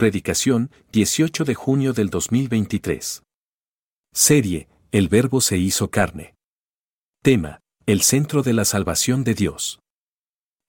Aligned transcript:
Predicación, 0.00 0.70
18 0.92 1.44
de 1.44 1.54
junio 1.54 1.92
del 1.92 2.08
2023. 2.08 3.22
Serie, 4.14 4.66
El 4.92 5.08
Verbo 5.08 5.42
se 5.42 5.58
hizo 5.58 5.90
carne. 5.90 6.36
Tema, 7.22 7.60
El 7.84 8.00
centro 8.00 8.42
de 8.42 8.54
la 8.54 8.64
salvación 8.64 9.24
de 9.24 9.34
Dios. 9.34 9.80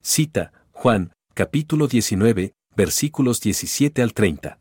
Cita, 0.02 0.52
Juan, 0.72 1.14
capítulo 1.32 1.88
19, 1.88 2.52
versículos 2.76 3.40
17 3.40 4.02
al 4.02 4.12
30. 4.12 4.58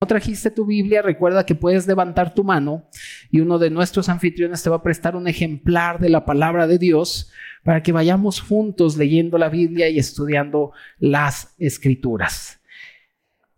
No 0.00 0.06
trajiste 0.06 0.52
tu 0.52 0.64
Biblia, 0.64 1.02
recuerda 1.02 1.44
que 1.44 1.56
puedes 1.56 1.88
levantar 1.88 2.32
tu 2.32 2.44
mano 2.44 2.88
y 3.32 3.40
uno 3.40 3.58
de 3.58 3.68
nuestros 3.68 4.08
anfitriones 4.08 4.62
te 4.62 4.70
va 4.70 4.76
a 4.76 4.82
prestar 4.82 5.16
un 5.16 5.26
ejemplar 5.26 5.98
de 5.98 6.08
la 6.08 6.24
palabra 6.24 6.68
de 6.68 6.78
Dios 6.78 7.32
para 7.64 7.82
que 7.82 7.90
vayamos 7.90 8.40
juntos 8.40 8.96
leyendo 8.96 9.38
la 9.38 9.48
Biblia 9.48 9.88
y 9.88 9.98
estudiando 9.98 10.70
las 11.00 11.52
escrituras. 11.58 12.60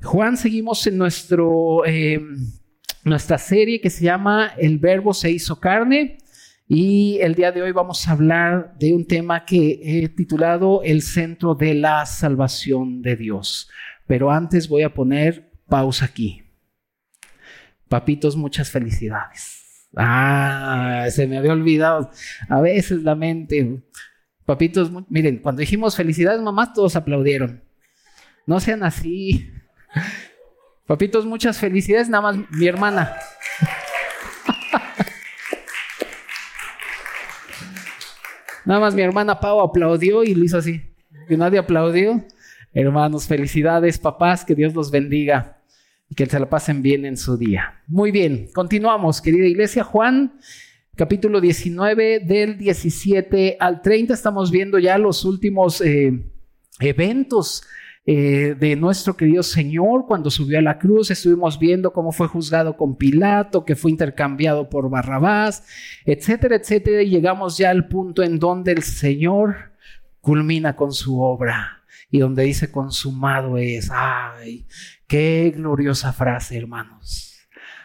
Juan, 0.03 0.39
seguimos 0.39 0.87
en 0.87 0.97
nuestro, 0.97 1.85
eh, 1.85 2.23
nuestra 3.05 3.37
serie 3.37 3.83
que 3.83 3.91
se 3.91 4.05
llama 4.07 4.53
El 4.57 4.79
Verbo 4.79 5.13
se 5.13 5.31
hizo 5.31 5.61
carne. 5.61 6.17
Y 6.67 7.19
el 7.21 7.35
día 7.35 7.53
de 7.53 7.63
hoy 7.63 7.73
vamos 7.73 8.07
a 8.07 8.13
hablar 8.13 8.77
de 8.79 8.95
un 8.95 9.05
tema 9.05 9.45
que 9.45 9.81
he 9.83 10.09
titulado 10.09 10.83
El 10.85 11.03
centro 11.03 11.55
de 11.55 11.75
la 11.75 12.07
salvación 12.07 13.03
de 13.03 13.17
Dios. 13.17 13.69
Pero 14.07 14.31
antes 14.31 14.69
voy 14.69 14.85
a 14.85 14.95
poner 14.95 15.50
pausa 15.71 16.05
aquí. 16.05 16.43
Papitos, 17.89 18.37
muchas 18.37 18.71
felicidades. 18.71 19.89
Ah, 19.97 21.07
se 21.11 21.27
me 21.27 21.39
había 21.39 21.53
olvidado. 21.53 22.11
A 22.49 22.61
veces 22.61 23.03
la 23.03 23.15
mente. 23.15 23.83
Papitos, 24.45 24.91
miren, 25.09 25.39
cuando 25.39 25.61
dijimos 25.61 25.97
felicidades, 25.97 26.41
mamás, 26.43 26.73
todos 26.75 26.95
aplaudieron. 26.95 27.65
No 28.47 28.61
sean 28.61 28.83
así. 28.83 29.51
Papitos, 30.87 31.25
muchas 31.25 31.59
felicidades. 31.59 32.09
Nada 32.09 32.23
más 32.23 32.37
mi 32.51 32.67
hermana. 32.67 33.17
Nada 38.65 38.81
más 38.81 38.95
mi 38.95 39.03
hermana 39.03 39.41
Pau 39.41 39.61
aplaudió 39.63 40.23
y 40.23 40.35
lo 40.35 40.45
hizo 40.45 40.59
así. 40.59 40.95
Y 41.29 41.37
nadie 41.37 41.59
aplaudió. 41.59 42.25
Hermanos, 42.73 43.27
felicidades, 43.27 43.99
papás, 43.99 44.45
que 44.45 44.55
Dios 44.55 44.75
los 44.75 44.93
bendiga 44.93 45.60
que 46.17 46.27
se 46.27 46.41
la 46.41 46.49
pasen 46.49 46.83
bien 46.83 47.05
en 47.05 47.17
su 47.17 47.37
día. 47.37 47.83
Muy 47.87 48.11
bien, 48.11 48.49
continuamos, 48.53 49.21
querida 49.21 49.47
iglesia. 49.47 49.85
Juan, 49.85 50.35
capítulo 50.97 51.41
19, 51.41 52.21
del 52.21 52.59
17 52.59 53.57
al 53.61 53.81
30, 53.81 54.15
estamos 54.15 54.51
viendo 54.51 54.79
ya 54.79 54.99
los 54.99 55.25
últimos 55.25 55.81
eh, 55.81 56.25
eventos 56.81 57.63
eh, 58.07 58.57
de 58.59 58.77
nuestro 58.77 59.17
querido 59.17 59.43
Señor 59.43 60.07
cuando 60.07 60.31
subió 60.31 60.59
a 60.59 60.63
la 60.63 60.79
cruz. 60.79 61.11
Estuvimos 61.11 61.59
viendo 61.59 61.93
cómo 61.93 62.11
fue 62.11 62.27
juzgado 62.27 62.77
con 62.77 62.97
Pilato, 62.97 63.65
que 63.65 63.77
fue 63.77 63.93
intercambiado 63.93 64.69
por 64.69 64.91
Barrabás, 64.91 65.65
etcétera, 66.05 66.57
etcétera. 66.57 67.03
Y 67.03 67.11
llegamos 67.11 67.57
ya 67.57 67.71
al 67.71 67.87
punto 67.87 68.23
en 68.23 68.39
donde 68.39 68.73
el 68.73 68.83
Señor 68.83 69.73
culmina 70.21 70.75
con 70.75 70.93
su 70.93 71.21
obra 71.21 71.80
y 72.11 72.19
donde 72.19 72.45
dice 72.45 72.71
consumado 72.71 73.57
es. 73.57 73.91
¡Ay! 73.93 74.67
¡Qué 75.07 75.53
gloriosa 75.55 76.13
frase, 76.13 76.57
hermanos! 76.57 77.39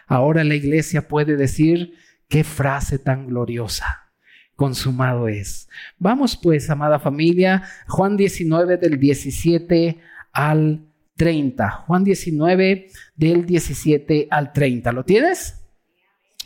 Ahora 0.06 0.44
la 0.44 0.54
iglesia 0.54 1.08
puede 1.08 1.36
decir, 1.36 1.94
¡qué 2.28 2.44
frase 2.44 2.98
tan 2.98 3.26
gloriosa! 3.26 4.10
Consumado 4.54 5.28
es. 5.28 5.68
Vamos 5.98 6.36
pues, 6.36 6.70
amada 6.70 6.98
familia, 6.98 7.62
Juan 7.88 8.16
19 8.16 8.78
del 8.78 8.98
17 8.98 9.98
al 10.32 10.86
30. 11.16 11.70
Juan 11.70 12.04
19 12.04 12.88
del 13.14 13.46
17 13.46 14.28
al 14.30 14.52
30. 14.52 14.92
¿Lo 14.92 15.04
tienes? 15.04 15.62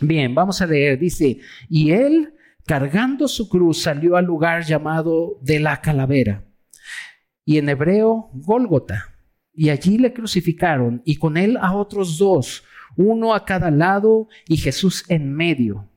Bien, 0.00 0.34
vamos 0.34 0.60
a 0.60 0.66
leer. 0.66 0.98
Dice, 0.98 1.38
y 1.68 1.92
él, 1.92 2.34
cargando 2.66 3.28
su 3.28 3.48
cruz, 3.48 3.82
salió 3.82 4.16
al 4.16 4.24
lugar 4.24 4.64
llamado 4.64 5.38
de 5.42 5.60
la 5.60 5.80
calavera 5.80 6.49
y 7.50 7.58
en 7.58 7.68
hebreo 7.68 8.30
Gólgota. 8.32 9.16
Y 9.52 9.70
allí 9.70 9.98
le 9.98 10.12
crucificaron 10.12 11.02
y 11.04 11.16
con 11.16 11.36
él 11.36 11.56
a 11.60 11.74
otros 11.74 12.16
dos, 12.16 12.62
uno 12.96 13.34
a 13.34 13.44
cada 13.44 13.72
lado 13.72 14.28
y 14.46 14.56
Jesús 14.56 15.04
en 15.08 15.34
medio. 15.34 15.90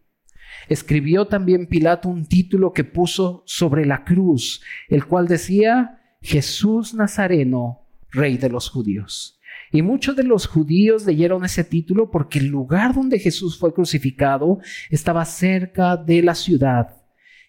Escribió 0.68 1.28
también 1.28 1.68
Pilato 1.68 2.09
un 2.09 2.25
título 2.25 2.74
que 2.74 2.84
puso 2.84 3.44
sobre 3.46 3.86
la 3.86 4.03
cruz, 4.03 4.63
el 4.90 5.06
cual 5.06 5.28
decía 5.28 6.02
Jesús 6.24 6.96
Nazareno, 6.96 7.86
rey 8.09 8.38
de 8.38 8.50
los 8.50 8.68
judíos. 8.68 9.40
Y 9.72 9.84
muchos 9.84 10.16
de 10.16 10.24
los 10.24 10.47
judíos 10.47 11.06
leyeron 11.06 11.46
ese 11.46 11.63
título 11.63 12.09
porque 12.09 12.40
el 12.40 12.47
lugar 12.47 12.96
donde 12.96 13.19
Jesús 13.19 13.59
fue 13.59 13.75
crucificado 13.75 14.58
estaba 14.90 15.24
cerca 15.25 15.97
de 15.97 16.24
la 16.24 16.34
ciudad. 16.34 16.97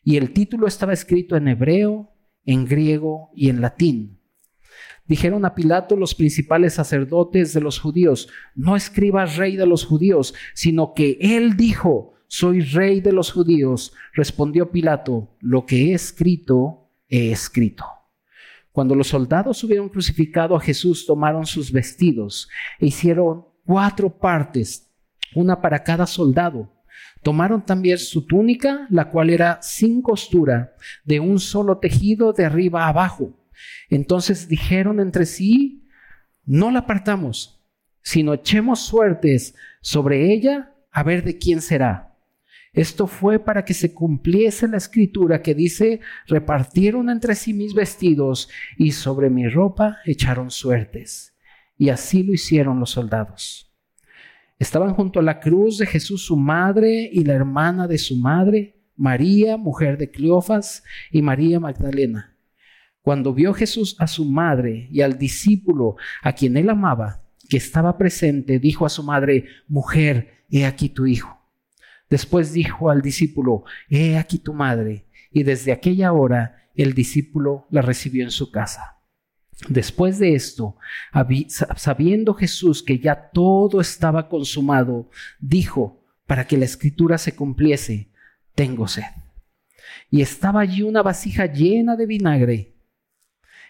Y 0.02 0.18
el 0.18 0.34
título 0.34 0.66
estaba 0.66 0.92
escrito 0.92 1.36
en 1.36 1.48
hebreo, 1.48 2.13
en 2.46 2.66
griego 2.66 3.30
y 3.34 3.48
en 3.48 3.60
latín. 3.60 4.20
Dijeron 5.06 5.44
a 5.44 5.54
Pilato 5.54 5.96
los 5.96 6.14
principales 6.14 6.74
sacerdotes 6.74 7.52
de 7.52 7.60
los 7.60 7.78
judíos, 7.78 8.28
no 8.54 8.74
escribas 8.74 9.36
rey 9.36 9.56
de 9.56 9.66
los 9.66 9.84
judíos, 9.84 10.34
sino 10.54 10.94
que 10.94 11.18
él 11.20 11.56
dijo, 11.56 12.14
soy 12.26 12.62
rey 12.62 13.00
de 13.00 13.12
los 13.12 13.30
judíos. 13.30 13.92
Respondió 14.14 14.70
Pilato, 14.70 15.36
lo 15.40 15.66
que 15.66 15.90
he 15.90 15.94
escrito, 15.94 16.88
he 17.08 17.30
escrito. 17.30 17.84
Cuando 18.72 18.94
los 18.94 19.08
soldados 19.08 19.62
hubieron 19.62 19.88
crucificado 19.88 20.56
a 20.56 20.60
Jesús, 20.60 21.06
tomaron 21.06 21.46
sus 21.46 21.70
vestidos 21.70 22.48
e 22.80 22.86
hicieron 22.86 23.44
cuatro 23.64 24.18
partes, 24.18 24.90
una 25.34 25.60
para 25.60 25.84
cada 25.84 26.06
soldado 26.06 26.72
Tomaron 27.24 27.64
también 27.64 27.98
su 27.98 28.26
túnica, 28.26 28.86
la 28.90 29.10
cual 29.10 29.30
era 29.30 29.58
sin 29.62 30.02
costura, 30.02 30.76
de 31.04 31.20
un 31.20 31.40
solo 31.40 31.78
tejido 31.78 32.34
de 32.34 32.44
arriba 32.44 32.86
abajo. 32.86 33.32
Entonces 33.88 34.46
dijeron 34.46 35.00
entre 35.00 35.24
sí, 35.24 35.88
no 36.44 36.70
la 36.70 36.80
apartamos, 36.80 37.64
sino 38.02 38.34
echemos 38.34 38.80
suertes 38.80 39.54
sobre 39.80 40.34
ella 40.34 40.74
a 40.92 41.02
ver 41.02 41.24
de 41.24 41.38
quién 41.38 41.62
será. 41.62 42.14
Esto 42.74 43.06
fue 43.06 43.38
para 43.38 43.64
que 43.64 43.72
se 43.72 43.94
cumpliese 43.94 44.68
la 44.68 44.76
escritura 44.76 45.40
que 45.40 45.54
dice, 45.54 46.00
repartieron 46.26 47.08
entre 47.08 47.36
sí 47.36 47.54
mis 47.54 47.72
vestidos 47.72 48.50
y 48.76 48.92
sobre 48.92 49.30
mi 49.30 49.48
ropa 49.48 49.98
echaron 50.04 50.50
suertes. 50.50 51.34
Y 51.78 51.88
así 51.88 52.22
lo 52.22 52.34
hicieron 52.34 52.80
los 52.80 52.90
soldados. 52.90 53.63
Estaban 54.58 54.94
junto 54.94 55.20
a 55.20 55.22
la 55.22 55.40
cruz 55.40 55.78
de 55.78 55.86
Jesús 55.86 56.24
su 56.24 56.36
madre 56.36 57.10
y 57.12 57.24
la 57.24 57.34
hermana 57.34 57.88
de 57.88 57.98
su 57.98 58.16
madre, 58.16 58.80
María, 58.96 59.56
mujer 59.56 59.98
de 59.98 60.10
Cleofas, 60.10 60.84
y 61.10 61.22
María 61.22 61.58
Magdalena. 61.58 62.36
Cuando 63.02 63.34
vio 63.34 63.52
Jesús 63.52 63.96
a 63.98 64.06
su 64.06 64.24
madre 64.24 64.88
y 64.90 65.02
al 65.02 65.18
discípulo 65.18 65.96
a 66.22 66.32
quien 66.32 66.56
él 66.56 66.70
amaba, 66.70 67.24
que 67.48 67.56
estaba 67.56 67.98
presente, 67.98 68.58
dijo 68.58 68.86
a 68.86 68.88
su 68.88 69.02
madre, 69.02 69.46
Mujer, 69.68 70.44
he 70.50 70.64
aquí 70.64 70.88
tu 70.88 71.06
hijo. 71.06 71.38
Después 72.08 72.52
dijo 72.52 72.90
al 72.90 73.02
discípulo, 73.02 73.64
He 73.88 74.16
aquí 74.16 74.38
tu 74.38 74.54
madre. 74.54 75.06
Y 75.30 75.42
desde 75.42 75.72
aquella 75.72 76.12
hora 76.12 76.68
el 76.74 76.94
discípulo 76.94 77.66
la 77.70 77.82
recibió 77.82 78.24
en 78.24 78.30
su 78.30 78.50
casa. 78.50 78.93
Después 79.68 80.18
de 80.18 80.34
esto, 80.34 80.76
sabiendo 81.76 82.34
Jesús 82.34 82.82
que 82.82 82.98
ya 82.98 83.30
todo 83.30 83.80
estaba 83.80 84.28
consumado, 84.28 85.10
dijo, 85.38 86.04
para 86.26 86.46
que 86.46 86.58
la 86.58 86.64
escritura 86.64 87.18
se 87.18 87.34
cumpliese, 87.34 88.10
tengo 88.54 88.88
sed. 88.88 89.04
Y 90.10 90.22
estaba 90.22 90.60
allí 90.60 90.82
una 90.82 91.02
vasija 91.02 91.46
llena 91.46 91.96
de 91.96 92.06
vinagre. 92.06 92.74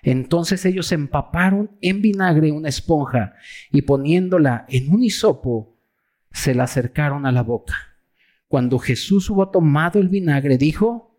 Entonces 0.03 0.65
ellos 0.65 0.91
empaparon 0.93 1.77
en 1.81 2.03
vinagre 2.03 2.53
una 2.53 2.69
esponja 2.69 3.35
y 3.71 3.83
poniéndola 3.83 4.67
en 4.69 4.93
un 4.93 5.03
hisopo, 5.03 5.79
se 6.31 6.55
la 6.55 6.65
acercaron 6.65 7.27
a 7.27 7.33
la 7.33 7.43
boca. 7.43 7.75
Cuando 8.49 8.79
Jesús 8.79 9.31
hubo 9.31 9.51
tomado 9.51 10.01
el 10.01 10.09
vinagre, 10.09 10.59
dijo, 10.59 11.19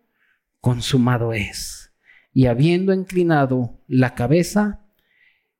consumado 0.59 1.33
es 1.33 1.85
y 2.35 2.47
habiendo 2.47 2.93
inclinado 2.93 3.79
la 3.87 4.13
cabeza, 4.13 4.81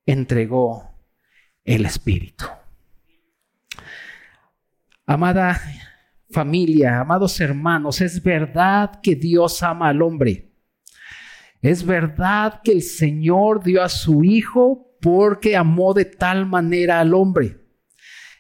entregó 0.06 1.00
el 1.64 1.86
Espíritu. 1.86 2.44
Amada 5.06 5.58
familia, 6.30 7.00
amados 7.00 7.40
hermanos, 7.40 8.02
es 8.02 8.22
verdad 8.22 9.00
que 9.02 9.16
Dios 9.16 9.64
ama 9.64 9.88
al 9.88 10.02
hombre. 10.02 10.52
Es 11.62 11.86
verdad 11.86 12.60
que 12.62 12.74
el 12.74 12.82
Señor 12.82 13.64
dio 13.64 13.82
a 13.82 13.88
su 13.88 14.26
Hijo 14.26 14.98
porque 15.00 15.56
amó 15.56 15.94
de 15.94 16.04
tal 16.04 16.46
manera 16.46 17.00
al 17.00 17.14
hombre. 17.14 17.58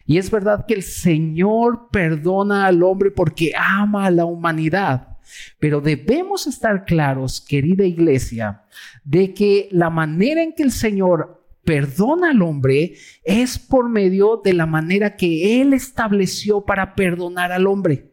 Y 0.05 0.17
es 0.17 0.29
verdad 0.29 0.65
que 0.67 0.73
el 0.73 0.83
Señor 0.83 1.87
perdona 1.89 2.65
al 2.65 2.83
hombre 2.83 3.11
porque 3.11 3.53
ama 3.55 4.07
a 4.07 4.11
la 4.11 4.25
humanidad. 4.25 5.14
Pero 5.59 5.81
debemos 5.81 6.47
estar 6.47 6.85
claros, 6.85 7.41
querida 7.41 7.85
iglesia, 7.85 8.63
de 9.03 9.33
que 9.33 9.67
la 9.71 9.89
manera 9.89 10.41
en 10.43 10.53
que 10.53 10.63
el 10.63 10.71
Señor 10.71 11.45
perdona 11.63 12.29
al 12.29 12.41
hombre 12.41 12.95
es 13.23 13.59
por 13.59 13.89
medio 13.89 14.41
de 14.43 14.53
la 14.53 14.65
manera 14.65 15.15
que 15.17 15.61
Él 15.61 15.73
estableció 15.73 16.63
para 16.63 16.95
perdonar 16.95 17.51
al 17.51 17.67
hombre. 17.67 18.11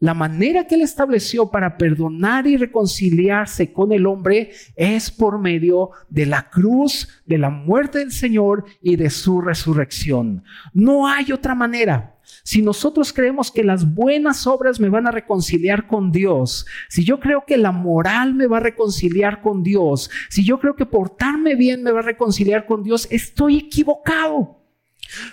La 0.00 0.12
manera 0.12 0.66
que 0.66 0.74
Él 0.74 0.82
estableció 0.82 1.50
para 1.50 1.78
perdonar 1.78 2.46
y 2.46 2.56
reconciliarse 2.56 3.72
con 3.72 3.92
el 3.92 4.06
hombre 4.06 4.50
es 4.76 5.10
por 5.10 5.38
medio 5.38 5.90
de 6.10 6.26
la 6.26 6.50
cruz, 6.50 7.22
de 7.24 7.38
la 7.38 7.50
muerte 7.50 8.00
del 8.00 8.12
Señor 8.12 8.64
y 8.82 8.96
de 8.96 9.08
su 9.08 9.40
resurrección. 9.40 10.44
No 10.72 11.06
hay 11.06 11.32
otra 11.32 11.54
manera. 11.54 12.13
Si 12.42 12.62
nosotros 12.62 13.12
creemos 13.12 13.50
que 13.50 13.64
las 13.64 13.94
buenas 13.94 14.46
obras 14.46 14.80
me 14.80 14.88
van 14.88 15.06
a 15.06 15.10
reconciliar 15.10 15.86
con 15.86 16.12
Dios, 16.12 16.66
si 16.88 17.04
yo 17.04 17.20
creo 17.20 17.44
que 17.46 17.56
la 17.56 17.72
moral 17.72 18.34
me 18.34 18.46
va 18.46 18.58
a 18.58 18.60
reconciliar 18.60 19.40
con 19.40 19.62
Dios, 19.62 20.10
si 20.28 20.44
yo 20.44 20.58
creo 20.58 20.76
que 20.76 20.86
portarme 20.86 21.54
bien 21.54 21.82
me 21.82 21.92
va 21.92 22.00
a 22.00 22.04
reconciliar 22.04 22.66
con 22.66 22.82
Dios, 22.82 23.08
estoy 23.10 23.58
equivocado. 23.58 24.60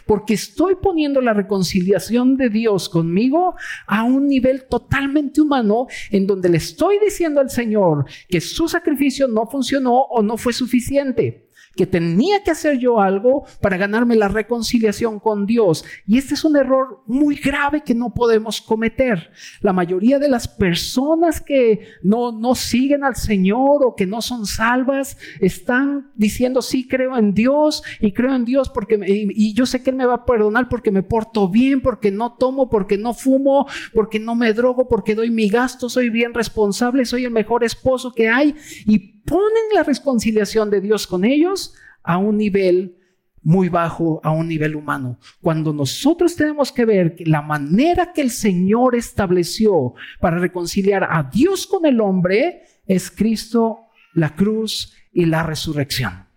Porque 0.06 0.34
estoy 0.34 0.76
poniendo 0.76 1.22
la 1.22 1.34
reconciliación 1.34 2.38
de 2.38 2.50
Dios 2.50 2.90
conmigo 2.90 3.56
a 3.88 4.04
un 4.04 4.28
nivel 4.28 4.66
totalmente 4.68 5.42
humano 5.42 5.88
en 6.10 6.28
donde 6.28 6.50
le 6.50 6.58
estoy 6.58 7.00
diciendo 7.00 7.40
al 7.40 7.50
Señor 7.50 8.06
que 8.28 8.42
su 8.42 8.68
sacrificio 8.68 9.28
no 9.28 9.48
funcionó 9.48 9.94
o 9.94 10.22
no 10.22 10.38
fue 10.38 10.54
suficiente 10.54 11.51
que 11.76 11.86
tenía 11.86 12.44
que 12.44 12.52
hacer 12.52 12.78
yo 12.78 13.00
algo 13.00 13.46
para 13.62 13.78
ganarme 13.78 14.16
la 14.16 14.28
reconciliación 14.28 15.20
con 15.20 15.46
Dios. 15.46 15.86
Y 16.06 16.18
este 16.18 16.34
es 16.34 16.44
un 16.44 16.58
error 16.58 17.02
muy 17.08 17.36
grave 17.36 17.82
que 17.82 17.96
no 17.96 18.14
podemos 18.14 18.62
cometer. 18.62 19.32
La 19.62 19.74
mayoría 19.74 20.20
de 20.20 20.30
las 20.30 20.48
personas 20.48 21.40
que 21.42 21.88
no, 22.04 22.32
no 22.32 22.56
siguen 22.56 23.04
al 23.04 23.16
Señor 23.16 23.86
o 23.86 23.96
que 23.96 24.06
no 24.06 24.22
son 24.22 24.46
salvas 24.46 25.18
están 25.40 26.12
diciendo, 26.16 26.62
sí, 26.62 26.88
creo 26.88 27.18
en 27.18 27.34
Dios 27.34 27.84
y 28.00 28.12
creo 28.12 28.36
en 28.36 28.46
Dios 28.46 28.70
porque, 28.70 29.00
y, 29.06 29.54
yo 29.54 29.66
sé 29.66 29.82
que 29.84 29.92
Él 29.92 29.96
me 29.96 30.06
va 30.06 30.16
a 30.16 30.26
perdonar 30.26 30.68
porque 30.70 30.92
me 30.92 31.04
porto 31.04 31.48
bien, 31.48 31.82
porque 31.82 32.12
no 32.12 32.34
tomo, 32.34 32.70
porque 32.70 32.98
no 32.98 33.14
fumo, 33.14 33.68
porque 33.94 34.20
no 34.20 34.36
me 34.36 34.54
drogo, 34.54 34.88
porque 34.88 35.16
doy 35.16 35.30
mi 35.30 35.50
gasto, 35.50 35.90
soy 35.90 36.10
bien 36.10 36.34
responsable, 36.34 37.06
soy 37.06 37.26
el 37.26 37.32
mejor 37.32 37.64
esposo 37.64 38.12
que 38.12 38.30
hay. 38.30 38.56
Y 38.86 39.21
ponen 39.26 39.64
la 39.74 39.84
reconciliación 39.84 40.70
de 40.70 40.82
Dios 40.82 41.08
con 41.08 41.26
ellos 41.26 41.74
a 42.04 42.18
un 42.18 42.38
nivel 42.38 42.98
muy 43.44 43.70
bajo, 43.70 44.22
a 44.24 44.32
un 44.32 44.48
nivel 44.48 44.76
humano. 44.76 45.18
Cuando 45.42 45.74
nosotros 45.74 46.36
tenemos 46.36 46.72
que 46.72 46.86
ver 46.86 47.16
que 47.16 47.26
la 47.26 47.42
manera 47.42 48.14
que 48.14 48.22
el 48.22 48.30
Señor 48.30 48.96
estableció 48.96 49.94
para 50.20 50.38
reconciliar 50.38 51.08
a 51.10 51.24
Dios 51.24 51.66
con 51.66 51.86
el 51.86 52.00
hombre 52.02 52.64
es 52.86 53.10
Cristo, 53.10 53.80
la 54.14 54.36
cruz 54.36 54.94
y 55.12 55.26
la 55.26 55.44
resurrección. 55.44 56.28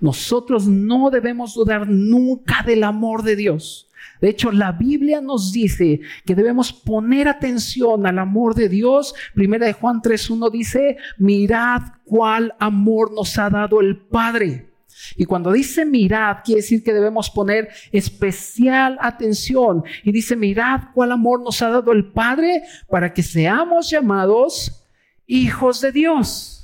Nosotros 0.00 0.66
no 0.66 1.10
debemos 1.10 1.54
dudar 1.54 1.88
nunca 1.88 2.62
del 2.64 2.84
amor 2.84 3.22
de 3.22 3.36
Dios. 3.36 3.85
De 4.20 4.28
hecho, 4.28 4.50
la 4.52 4.72
Biblia 4.72 5.20
nos 5.20 5.52
dice 5.52 6.00
que 6.24 6.34
debemos 6.34 6.72
poner 6.72 7.28
atención 7.28 8.06
al 8.06 8.18
amor 8.18 8.54
de 8.54 8.68
Dios. 8.68 9.14
Primera 9.34 9.66
de 9.66 9.72
Juan 9.72 10.00
3.1 10.00 10.50
dice, 10.50 10.96
mirad 11.18 11.82
cuál 12.04 12.54
amor 12.58 13.12
nos 13.12 13.38
ha 13.38 13.50
dado 13.50 13.80
el 13.80 13.96
Padre. 13.96 14.70
Y 15.16 15.24
cuando 15.24 15.52
dice 15.52 15.84
mirad, 15.84 16.38
quiere 16.44 16.62
decir 16.62 16.82
que 16.82 16.92
debemos 16.92 17.30
poner 17.30 17.68
especial 17.92 18.96
atención. 19.00 19.84
Y 20.02 20.12
dice, 20.12 20.36
mirad 20.36 20.80
cuál 20.94 21.12
amor 21.12 21.42
nos 21.42 21.60
ha 21.62 21.68
dado 21.68 21.92
el 21.92 22.10
Padre 22.12 22.62
para 22.88 23.12
que 23.12 23.22
seamos 23.22 23.90
llamados 23.90 24.84
hijos 25.26 25.80
de 25.80 25.92
Dios. 25.92 26.56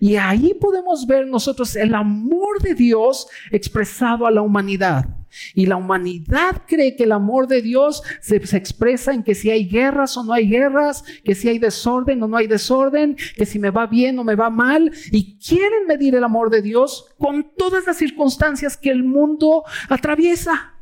Y 0.00 0.16
ahí 0.16 0.54
podemos 0.54 1.06
ver 1.06 1.26
nosotros 1.26 1.76
el 1.76 1.94
amor 1.94 2.60
de 2.60 2.74
Dios 2.74 3.28
expresado 3.50 4.26
a 4.26 4.30
la 4.30 4.42
humanidad. 4.42 5.17
Y 5.54 5.66
la 5.66 5.76
humanidad 5.76 6.62
cree 6.66 6.96
que 6.96 7.04
el 7.04 7.12
amor 7.12 7.46
de 7.46 7.62
Dios 7.62 8.02
se, 8.20 8.36
expresa 8.36 9.12
en 9.12 9.22
que 9.22 9.34
si 9.34 9.50
hay 9.50 9.68
guerras 9.68 10.16
o 10.16 10.24
no 10.24 10.32
hay 10.32 10.48
guerras, 10.48 11.04
que 11.24 11.34
si 11.34 11.48
hay 11.48 11.58
desorden 11.58 12.22
o 12.22 12.28
no 12.28 12.36
hay 12.36 12.46
desorden, 12.46 13.16
que 13.36 13.46
si 13.46 13.58
me 13.58 13.70
va 13.70 13.86
bien 13.86 14.18
o 14.18 14.24
me 14.24 14.34
va 14.34 14.50
mal. 14.50 14.92
Y 15.10 15.38
quieren 15.38 15.86
medir 15.86 16.14
el 16.14 16.24
amor 16.24 16.50
de 16.50 16.62
Dios 16.62 17.14
con 17.18 17.54
todas 17.56 17.86
las 17.86 17.96
circunstancias 17.96 18.76
que 18.76 18.90
el 18.90 19.04
mundo 19.04 19.64
atraviesa. 19.88 20.74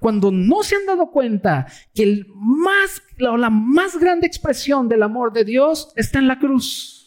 Cuando 0.00 0.30
no 0.30 0.62
se 0.62 0.76
han 0.76 0.86
dado 0.86 1.10
cuenta 1.10 1.66
que 1.94 2.24
la, 3.18 3.36
la 3.36 3.50
más 3.50 3.96
grande 3.98 4.26
expresión 4.26 4.88
del 4.88 5.02
amor 5.02 5.32
de 5.32 5.44
Dios 5.44 5.92
está 5.96 6.18
en 6.18 6.28
la 6.28 6.38
cruz. 6.38 6.98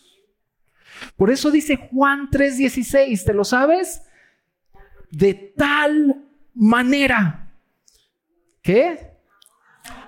Por 1.16 1.32
eso 1.32 1.52
dice 1.52 1.90
Juan 1.92 2.30
3:16, 2.30 3.26
¿te 3.26 3.34
lo 3.34 3.44
sabes? 3.44 4.02
De 5.12 5.34
tal 5.56 6.26
manera 6.54 7.54
que 8.62 9.12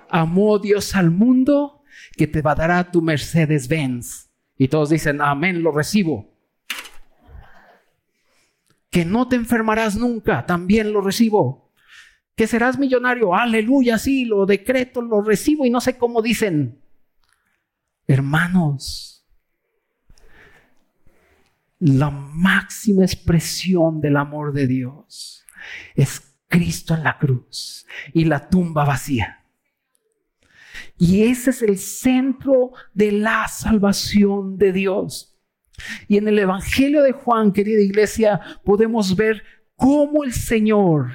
amó 0.09 0.59
Dios 0.59 0.95
al 0.95 1.11
mundo 1.11 1.83
que 2.15 2.27
te 2.27 2.41
va 2.41 2.51
a 2.51 2.55
dar 2.55 2.91
tu 2.91 3.01
Mercedes 3.01 3.67
Benz. 3.67 4.29
Y 4.57 4.67
todos 4.67 4.89
dicen, 4.89 5.21
amén, 5.21 5.63
lo 5.63 5.71
recibo. 5.71 6.31
Que 8.89 9.05
no 9.05 9.27
te 9.27 9.35
enfermarás 9.35 9.95
nunca, 9.95 10.45
también 10.45 10.93
lo 10.93 11.01
recibo. 11.01 11.71
Que 12.35 12.47
serás 12.47 12.77
millonario, 12.77 13.35
aleluya, 13.35 13.97
sí, 13.97 14.25
lo 14.25 14.45
decreto, 14.45 15.01
lo 15.01 15.21
recibo 15.21 15.65
y 15.65 15.69
no 15.69 15.81
sé 15.81 15.97
cómo 15.97 16.21
dicen. 16.21 16.79
Hermanos, 18.07 19.12
la 21.83 22.09
máxima 22.09 23.03
expresión 23.03 23.99
del 23.99 24.15
amor 24.15 24.53
de 24.53 24.67
Dios 24.67 25.43
es 25.95 26.21
Cristo 26.47 26.93
en 26.93 27.03
la 27.03 27.17
cruz 27.17 27.85
y 28.13 28.23
la 28.23 28.47
tumba 28.49 28.85
vacía. 28.85 29.43
Y 30.97 31.23
ese 31.23 31.49
es 31.49 31.61
el 31.61 31.77
centro 31.77 32.71
de 32.93 33.11
la 33.11 33.49
salvación 33.49 34.57
de 34.57 34.71
Dios. 34.71 35.37
Y 36.07 36.17
en 36.17 36.29
el 36.29 36.39
Evangelio 36.39 37.03
de 37.03 37.11
Juan, 37.11 37.51
querida 37.51 37.81
iglesia, 37.81 38.39
podemos 38.63 39.13
ver 39.15 39.43
cómo 39.75 40.23
el 40.23 40.31
Señor 40.31 41.11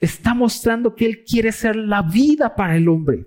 está 0.00 0.32
mostrando 0.32 0.94
que 0.94 1.04
Él 1.04 1.24
quiere 1.24 1.52
ser 1.52 1.76
la 1.76 2.00
vida 2.00 2.54
para 2.54 2.76
el 2.76 2.88
hombre. 2.88 3.26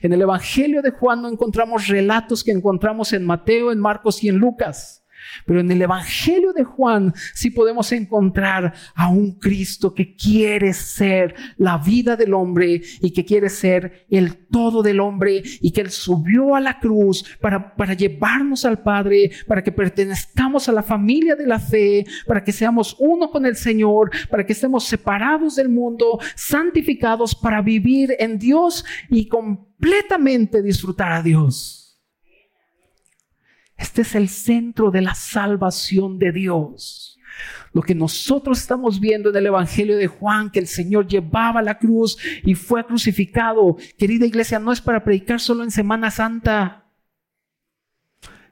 En 0.00 0.12
el 0.12 0.22
Evangelio 0.22 0.80
de 0.80 0.90
Juan 0.90 1.22
no 1.22 1.28
encontramos 1.28 1.88
relatos 1.88 2.44
que 2.44 2.52
encontramos 2.52 3.12
en 3.12 3.24
Mateo, 3.24 3.72
en 3.72 3.80
Marcos 3.80 4.22
y 4.22 4.28
en 4.28 4.36
Lucas. 4.36 5.01
Pero 5.46 5.60
en 5.60 5.70
el 5.70 5.82
Evangelio 5.82 6.52
de 6.52 6.64
Juan 6.64 7.12
sí 7.34 7.50
podemos 7.50 7.90
encontrar 7.92 8.72
a 8.94 9.08
un 9.08 9.38
Cristo 9.38 9.94
que 9.94 10.14
quiere 10.14 10.72
ser 10.72 11.34
la 11.56 11.78
vida 11.78 12.16
del 12.16 12.34
hombre 12.34 12.82
y 13.00 13.10
que 13.12 13.24
quiere 13.24 13.48
ser 13.48 14.06
el 14.10 14.46
todo 14.48 14.82
del 14.82 15.00
hombre 15.00 15.42
y 15.60 15.70
que 15.72 15.80
Él 15.80 15.90
subió 15.90 16.54
a 16.54 16.60
la 16.60 16.78
cruz 16.78 17.24
para, 17.40 17.74
para 17.74 17.94
llevarnos 17.94 18.64
al 18.64 18.82
Padre, 18.82 19.30
para 19.46 19.62
que 19.62 19.72
pertenezcamos 19.72 20.68
a 20.68 20.72
la 20.72 20.82
familia 20.82 21.34
de 21.34 21.46
la 21.46 21.58
fe, 21.58 22.04
para 22.26 22.42
que 22.44 22.52
seamos 22.52 22.96
uno 22.98 23.30
con 23.30 23.46
el 23.46 23.56
Señor, 23.56 24.10
para 24.30 24.44
que 24.44 24.52
estemos 24.52 24.84
separados 24.84 25.56
del 25.56 25.68
mundo, 25.68 26.18
santificados 26.34 27.34
para 27.34 27.62
vivir 27.62 28.14
en 28.18 28.38
Dios 28.38 28.84
y 29.08 29.26
completamente 29.26 30.62
disfrutar 30.62 31.12
a 31.12 31.22
Dios. 31.22 31.81
Este 33.82 34.02
es 34.02 34.14
el 34.14 34.28
centro 34.28 34.92
de 34.92 35.02
la 35.02 35.12
salvación 35.12 36.16
de 36.20 36.30
Dios. 36.30 37.18
Lo 37.72 37.82
que 37.82 37.96
nosotros 37.96 38.60
estamos 38.60 39.00
viendo 39.00 39.30
en 39.30 39.36
el 39.36 39.46
Evangelio 39.46 39.96
de 39.96 40.06
Juan, 40.06 40.52
que 40.52 40.60
el 40.60 40.68
Señor 40.68 41.08
llevaba 41.08 41.62
la 41.62 41.78
cruz 41.78 42.16
y 42.44 42.54
fue 42.54 42.86
crucificado, 42.86 43.76
querida 43.98 44.24
iglesia, 44.24 44.60
no 44.60 44.70
es 44.70 44.80
para 44.80 45.02
predicar 45.02 45.40
solo 45.40 45.64
en 45.64 45.72
Semana 45.72 46.12
Santa, 46.12 46.92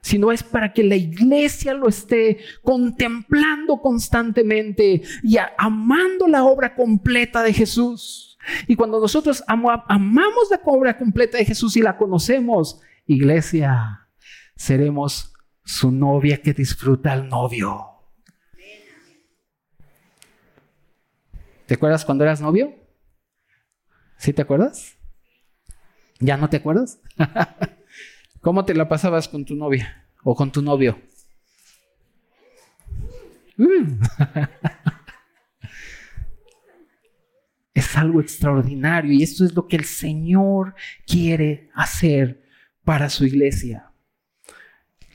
sino 0.01 0.33
es 0.33 0.43
para 0.43 0.73
que 0.73 0.83
la 0.83 0.97
iglesia 0.97 1.73
lo 1.75 1.87
esté 1.87 2.39
contemplando 2.61 3.77
constantemente 3.77 5.01
y 5.23 5.37
amando 5.57 6.27
la 6.27 6.43
obra 6.43 6.75
completa 6.75 7.41
de 7.41 7.53
Jesús. 7.53 8.37
Y 8.67 8.75
cuando 8.75 8.99
nosotros 8.99 9.45
amamos 9.47 10.49
la 10.51 10.59
obra 10.65 10.97
completa 10.97 11.37
de 11.37 11.45
Jesús 11.45 11.77
y 11.77 11.81
la 11.81 11.95
conocemos, 11.95 12.81
iglesia, 13.05 14.00
seremos 14.61 15.33
su 15.63 15.91
novia 15.91 16.39
que 16.39 16.53
disfruta 16.53 17.13
al 17.13 17.27
novio. 17.27 17.83
¿Te 21.65 21.73
acuerdas 21.73 22.05
cuando 22.05 22.25
eras 22.25 22.41
novio? 22.41 22.75
¿Sí 24.17 24.33
te 24.33 24.43
acuerdas? 24.43 24.97
¿Ya 26.19 26.37
no 26.37 26.47
te 26.47 26.57
acuerdas? 26.57 27.01
¿Cómo 28.41 28.63
te 28.63 28.75
la 28.75 28.87
pasabas 28.87 29.27
con 29.27 29.45
tu 29.45 29.55
novia 29.55 30.07
o 30.23 30.35
con 30.35 30.51
tu 30.51 30.61
novio? 30.61 31.01
Mm. 33.57 33.99
es 37.73 37.97
algo 37.97 38.21
extraordinario 38.21 39.11
y 39.11 39.23
esto 39.23 39.43
es 39.43 39.55
lo 39.55 39.67
que 39.67 39.77
el 39.77 39.85
Señor 39.85 40.75
quiere 41.07 41.71
hacer 41.73 42.43
para 42.83 43.09
su 43.09 43.25
iglesia 43.25 43.90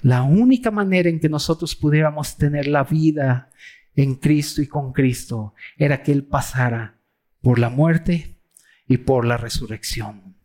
La 0.06 0.22
única 0.22 0.70
manera 0.70 1.08
en 1.08 1.18
que 1.18 1.28
nosotros 1.28 1.74
pudiéramos 1.74 2.36
tener 2.36 2.68
la 2.68 2.84
vida 2.84 3.50
en 3.96 4.14
Cristo 4.14 4.62
y 4.62 4.68
con 4.68 4.92
Cristo 4.92 5.52
era 5.76 6.04
que 6.04 6.12
Él 6.12 6.22
pasara 6.22 7.00
por 7.40 7.58
la 7.58 7.70
muerte 7.70 8.40
y 8.86 8.98
por 8.98 9.24
la 9.24 9.36
resurrección. 9.36 10.36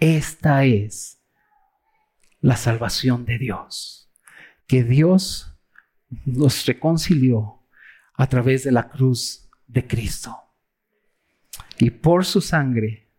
Esta 0.00 0.64
es 0.64 1.22
la 2.40 2.56
salvación 2.56 3.24
de 3.24 3.38
Dios, 3.38 4.12
que 4.66 4.82
Dios 4.82 5.56
nos 6.24 6.66
reconcilió 6.66 7.68
a 8.14 8.26
través 8.26 8.64
de 8.64 8.72
la 8.72 8.88
cruz 8.88 9.48
de 9.68 9.86
Cristo. 9.86 10.36
Y 11.78 11.90
por 11.90 12.24
su 12.24 12.40
sangre 12.40 13.12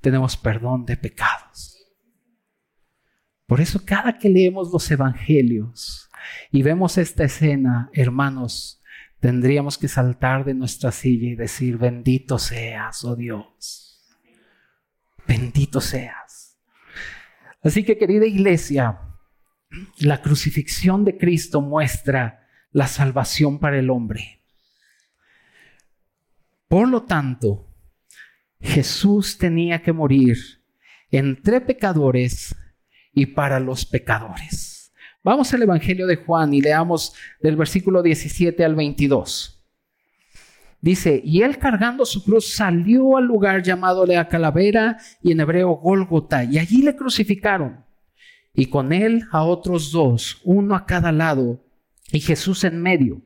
tenemos 0.00 0.36
perdón 0.36 0.86
de 0.86 0.96
pecados. 0.96 1.41
Por 3.52 3.60
eso 3.60 3.84
cada 3.84 4.16
que 4.16 4.30
leemos 4.30 4.72
los 4.72 4.90
evangelios 4.90 6.08
y 6.50 6.62
vemos 6.62 6.96
esta 6.96 7.24
escena, 7.24 7.90
hermanos, 7.92 8.80
tendríamos 9.20 9.76
que 9.76 9.88
saltar 9.88 10.46
de 10.46 10.54
nuestra 10.54 10.90
silla 10.90 11.28
y 11.28 11.34
decir, 11.34 11.76
bendito 11.76 12.38
seas, 12.38 13.04
oh 13.04 13.14
Dios. 13.14 14.08
Bendito 15.28 15.82
seas. 15.82 16.56
Así 17.62 17.84
que 17.84 17.98
querida 17.98 18.24
iglesia, 18.24 18.98
la 19.98 20.22
crucifixión 20.22 21.04
de 21.04 21.18
Cristo 21.18 21.60
muestra 21.60 22.48
la 22.70 22.86
salvación 22.86 23.58
para 23.58 23.78
el 23.78 23.90
hombre. 23.90 24.46
Por 26.68 26.88
lo 26.88 27.02
tanto, 27.02 27.68
Jesús 28.62 29.36
tenía 29.36 29.82
que 29.82 29.92
morir 29.92 30.38
entre 31.10 31.60
pecadores 31.60 32.56
y 33.12 33.26
para 33.26 33.60
los 33.60 33.84
pecadores. 33.84 34.92
Vamos 35.24 35.52
al 35.54 35.62
Evangelio 35.62 36.06
de 36.06 36.16
Juan 36.16 36.52
y 36.52 36.60
leamos 36.60 37.14
del 37.40 37.56
versículo 37.56 38.02
17 38.02 38.64
al 38.64 38.74
22. 38.74 39.62
Dice, 40.80 41.22
y 41.24 41.42
él 41.42 41.58
cargando 41.58 42.04
su 42.04 42.24
cruz 42.24 42.54
salió 42.54 43.16
al 43.16 43.26
lugar 43.26 43.62
llamado 43.62 44.04
la 44.04 44.26
calavera 44.26 44.98
y 45.22 45.30
en 45.30 45.38
hebreo 45.38 45.76
Gólgota, 45.76 46.42
y 46.42 46.58
allí 46.58 46.82
le 46.82 46.96
crucificaron. 46.96 47.84
Y 48.52 48.66
con 48.66 48.92
él 48.92 49.22
a 49.30 49.44
otros 49.44 49.92
dos, 49.92 50.40
uno 50.42 50.74
a 50.74 50.84
cada 50.84 51.12
lado, 51.12 51.64
y 52.10 52.18
Jesús 52.18 52.64
en 52.64 52.82
medio. 52.82 53.22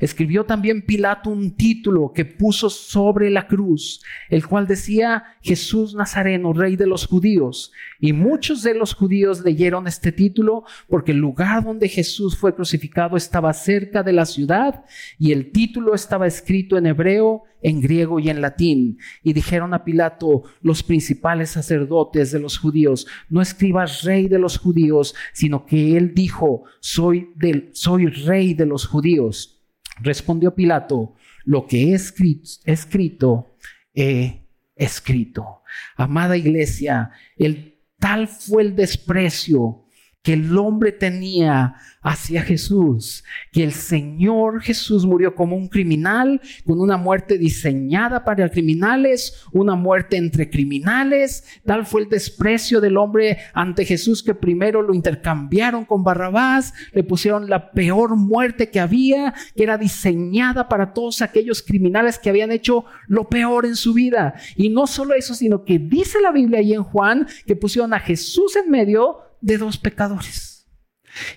Escribió 0.00 0.44
también 0.44 0.82
Pilato 0.82 1.30
un 1.30 1.56
título 1.56 2.12
que 2.14 2.24
puso 2.24 2.70
sobre 2.70 3.30
la 3.30 3.46
cruz, 3.46 4.02
el 4.28 4.46
cual 4.46 4.66
decía 4.66 5.24
Jesús 5.42 5.94
Nazareno, 5.94 6.52
rey 6.52 6.76
de 6.76 6.86
los 6.86 7.06
judíos. 7.06 7.72
Y 8.00 8.12
muchos 8.12 8.62
de 8.62 8.74
los 8.74 8.94
judíos 8.94 9.44
leyeron 9.44 9.86
este 9.86 10.12
título 10.12 10.64
porque 10.88 11.12
el 11.12 11.18
lugar 11.18 11.64
donde 11.64 11.88
Jesús 11.88 12.36
fue 12.36 12.54
crucificado 12.54 13.16
estaba 13.16 13.52
cerca 13.52 14.02
de 14.02 14.12
la 14.12 14.26
ciudad 14.26 14.84
y 15.18 15.32
el 15.32 15.50
título 15.50 15.94
estaba 15.94 16.26
escrito 16.26 16.76
en 16.76 16.86
hebreo, 16.86 17.44
en 17.62 17.80
griego 17.80 18.20
y 18.20 18.30
en 18.30 18.40
latín. 18.40 18.98
Y 19.22 19.32
dijeron 19.32 19.74
a 19.74 19.84
Pilato 19.84 20.44
los 20.62 20.82
principales 20.82 21.50
sacerdotes 21.50 22.30
de 22.30 22.38
los 22.38 22.58
judíos, 22.58 23.06
no 23.28 23.40
escribas 23.40 24.02
rey 24.02 24.28
de 24.28 24.38
los 24.38 24.58
judíos, 24.58 25.14
sino 25.32 25.66
que 25.66 25.96
él 25.96 26.14
dijo, 26.14 26.64
soy, 26.80 27.30
del, 27.34 27.70
soy 27.72 28.06
rey 28.06 28.54
de 28.54 28.66
los 28.66 28.86
judíos. 28.86 29.57
Respondió 30.00 30.54
Pilato, 30.54 31.14
lo 31.44 31.66
que 31.66 31.90
he 31.90 31.94
escrito, 31.94 32.60
escrito 32.64 33.56
he 33.94 34.46
escrito. 34.76 35.62
Amada 35.96 36.36
iglesia, 36.36 37.10
el 37.36 37.78
tal 37.98 38.28
fue 38.28 38.62
el 38.62 38.76
desprecio 38.76 39.87
que 40.22 40.32
el 40.34 40.56
hombre 40.58 40.92
tenía 40.92 41.76
hacia 42.02 42.42
Jesús, 42.42 43.24
que 43.52 43.62
el 43.62 43.72
Señor 43.72 44.62
Jesús 44.62 45.06
murió 45.06 45.34
como 45.34 45.56
un 45.56 45.68
criminal, 45.68 46.40
con 46.66 46.80
una 46.80 46.96
muerte 46.96 47.38
diseñada 47.38 48.24
para 48.24 48.50
criminales, 48.50 49.44
una 49.52 49.74
muerte 49.74 50.16
entre 50.16 50.50
criminales. 50.50 51.44
Tal 51.64 51.86
fue 51.86 52.02
el 52.02 52.08
desprecio 52.08 52.80
del 52.80 52.96
hombre 52.96 53.38
ante 53.54 53.84
Jesús 53.84 54.22
que 54.22 54.34
primero 54.34 54.82
lo 54.82 54.94
intercambiaron 54.94 55.84
con 55.84 56.04
Barrabás, 56.04 56.74
le 56.92 57.04
pusieron 57.04 57.48
la 57.48 57.70
peor 57.72 58.16
muerte 58.16 58.70
que 58.70 58.80
había, 58.80 59.34
que 59.54 59.62
era 59.62 59.78
diseñada 59.78 60.68
para 60.68 60.92
todos 60.92 61.22
aquellos 61.22 61.62
criminales 61.62 62.18
que 62.18 62.30
habían 62.30 62.52
hecho 62.52 62.84
lo 63.06 63.28
peor 63.28 63.66
en 63.66 63.76
su 63.76 63.94
vida. 63.94 64.34
Y 64.56 64.68
no 64.68 64.86
solo 64.86 65.14
eso, 65.14 65.34
sino 65.34 65.64
que 65.64 65.78
dice 65.78 66.20
la 66.20 66.32
Biblia 66.32 66.58
ahí 66.58 66.74
en 66.74 66.84
Juan 66.84 67.26
que 67.46 67.56
pusieron 67.56 67.94
a 67.94 68.00
Jesús 68.00 68.56
en 68.56 68.70
medio 68.70 69.27
de 69.40 69.58
dos 69.58 69.78
pecadores. 69.78 70.58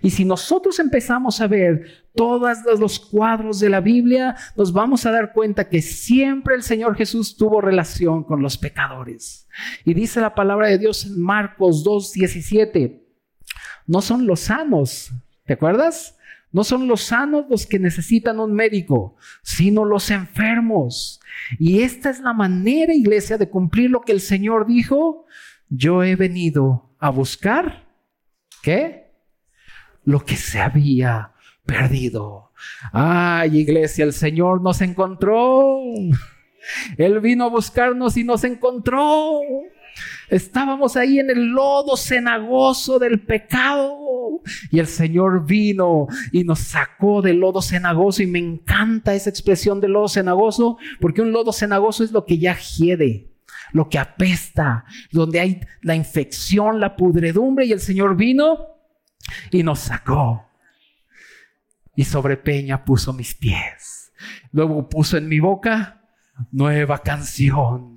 Y 0.02 0.12
si 0.12 0.26
nosotros 0.26 0.80
empezamos 0.80 1.42
a 1.42 1.48
ver 1.48 2.10
todos 2.14 2.58
los 2.80 3.00
cuadros 3.00 3.60
de 3.60 3.70
la 3.70 3.80
Biblia, 3.80 4.36
nos 4.56 4.74
vamos 4.74 5.06
a 5.06 5.12
dar 5.12 5.34
cuenta 5.34 5.70
que 5.70 5.82
siempre 5.82 6.56
el 6.56 6.64
Señor 6.64 6.96
Jesús 6.96 7.36
tuvo 7.38 7.62
relación 7.62 8.24
con 8.24 8.42
los 8.42 8.58
pecadores. 8.58 9.48
Y 9.86 9.94
dice 9.94 10.22
la 10.22 10.36
palabra 10.36 10.68
de 10.68 10.78
Dios 10.78 11.06
en 11.06 11.22
Marcos 11.22 11.86
2.17, 11.86 13.02
no 13.88 14.02
son 14.02 14.28
los 14.28 14.42
sanos, 14.42 15.12
¿te 15.46 15.54
acuerdas? 15.54 16.18
No 16.52 16.66
son 16.66 16.88
los 16.88 17.04
sanos 17.04 17.46
los 17.50 17.66
que 17.66 17.80
necesitan 17.80 18.40
un 18.40 18.54
médico, 18.54 19.16
sino 19.42 19.86
los 19.86 20.12
enfermos. 20.12 21.22
Y 21.58 21.82
esta 21.82 22.10
es 22.10 22.20
la 22.20 22.34
manera, 22.34 22.94
iglesia, 22.94 23.38
de 23.38 23.50
cumplir 23.50 23.90
lo 23.90 24.02
que 24.02 24.12
el 24.12 24.20
Señor 24.20 24.68
dijo. 24.68 25.26
Yo 25.70 26.04
he 26.04 26.18
venido 26.18 26.94
a 27.00 27.10
buscar 27.10 27.91
¿Qué? 28.62 29.12
Lo 30.04 30.24
que 30.24 30.36
se 30.36 30.60
había 30.60 31.32
perdido. 31.66 32.52
Ay, 32.92 33.58
iglesia, 33.58 34.06
el 34.06 34.14
Señor 34.14 34.62
nos 34.62 34.82
encontró. 34.82 35.80
Él 36.98 37.20
vino 37.20 37.46
a 37.46 37.50
buscarnos 37.50 38.18
y 38.18 38.24
nos 38.24 38.44
encontró. 38.44 39.42
Estábamos 40.30 40.96
ahí 40.96 41.20
en 41.20 41.30
el 41.30 41.48
lodo 41.48 41.98
cenagoso 41.98 43.00
del 43.00 43.22
pecado 43.22 44.42
y 44.72 44.80
el 44.80 44.88
Señor 44.88 45.46
vino 45.46 46.08
y 46.32 46.44
nos 46.44 46.60
sacó 46.60 47.22
del 47.22 47.38
lodo 47.38 47.62
cenagoso 47.62 48.24
y 48.24 48.28
me 48.28 48.40
encanta 48.40 49.14
esa 49.14 49.30
expresión 49.30 49.82
del 49.82 49.92
lodo 49.92 50.08
cenagoso 50.08 50.78
porque 51.00 51.22
un 51.22 51.32
lodo 51.32 51.52
cenagoso 51.52 52.04
es 52.04 52.12
lo 52.12 52.26
que 52.26 52.38
ya 52.38 52.58
hiede 52.58 53.31
lo 53.74 53.90
que 53.90 54.00
apesta, 54.00 54.86
donde 55.12 55.40
hay 55.40 55.62
la 55.82 55.96
infección, 55.96 56.80
la 56.80 56.96
pudredumbre, 56.96 57.66
y 57.66 57.72
el 57.72 57.80
Señor 57.80 58.16
vino 58.16 58.68
y 59.52 59.64
nos 59.64 59.80
sacó. 59.80 60.50
Y 61.96 62.06
sobre 62.06 62.38
peña 62.38 62.84
puso 62.84 63.14
mis 63.14 63.36
pies. 63.36 64.12
Luego 64.52 64.88
puso 64.88 65.18
en 65.18 65.28
mi 65.28 65.40
boca 65.40 66.02
nueva 66.52 67.00
canción. 67.00 67.96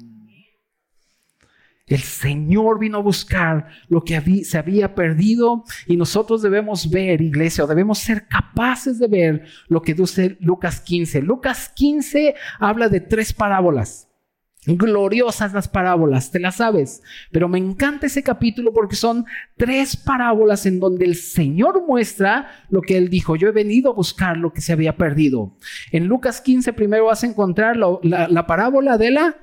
El 1.86 2.00
Señor 2.00 2.78
vino 2.78 2.98
a 2.98 3.02
buscar 3.02 3.68
lo 3.88 4.02
que 4.02 4.44
se 4.44 4.56
había 4.56 4.94
perdido 4.94 5.64
y 5.86 5.98
nosotros 5.98 6.40
debemos 6.40 6.88
ver, 6.88 7.20
iglesia, 7.20 7.64
o 7.64 7.66
debemos 7.66 7.98
ser 7.98 8.26
capaces 8.26 8.98
de 8.98 9.06
ver 9.06 9.46
lo 9.68 9.82
que 9.82 9.92
dice 9.92 10.38
Lucas 10.40 10.80
15. 10.80 11.20
Lucas 11.20 11.70
15 11.74 12.34
habla 12.58 12.88
de 12.88 13.00
tres 13.00 13.34
parábolas. 13.34 14.08
Gloriosas 14.66 15.52
las 15.52 15.68
parábolas, 15.68 16.30
te 16.30 16.40
las 16.40 16.56
sabes. 16.56 17.02
Pero 17.30 17.48
me 17.48 17.58
encanta 17.58 18.06
ese 18.06 18.22
capítulo 18.22 18.72
porque 18.72 18.96
son 18.96 19.26
tres 19.56 19.96
parábolas 19.96 20.66
en 20.66 20.80
donde 20.80 21.04
el 21.04 21.16
Señor 21.16 21.86
muestra 21.86 22.64
lo 22.70 22.80
que 22.80 22.96
Él 22.96 23.10
dijo. 23.10 23.36
Yo 23.36 23.48
he 23.48 23.52
venido 23.52 23.90
a 23.90 23.94
buscar 23.94 24.36
lo 24.36 24.52
que 24.52 24.60
se 24.60 24.72
había 24.72 24.96
perdido. 24.96 25.56
En 25.92 26.06
Lucas 26.06 26.40
15 26.40 26.72
primero 26.72 27.06
vas 27.06 27.24
a 27.24 27.26
encontrar 27.26 27.76
la, 27.76 28.28
la 28.28 28.46
parábola 28.46 28.96
de 28.96 29.10
la 29.10 29.36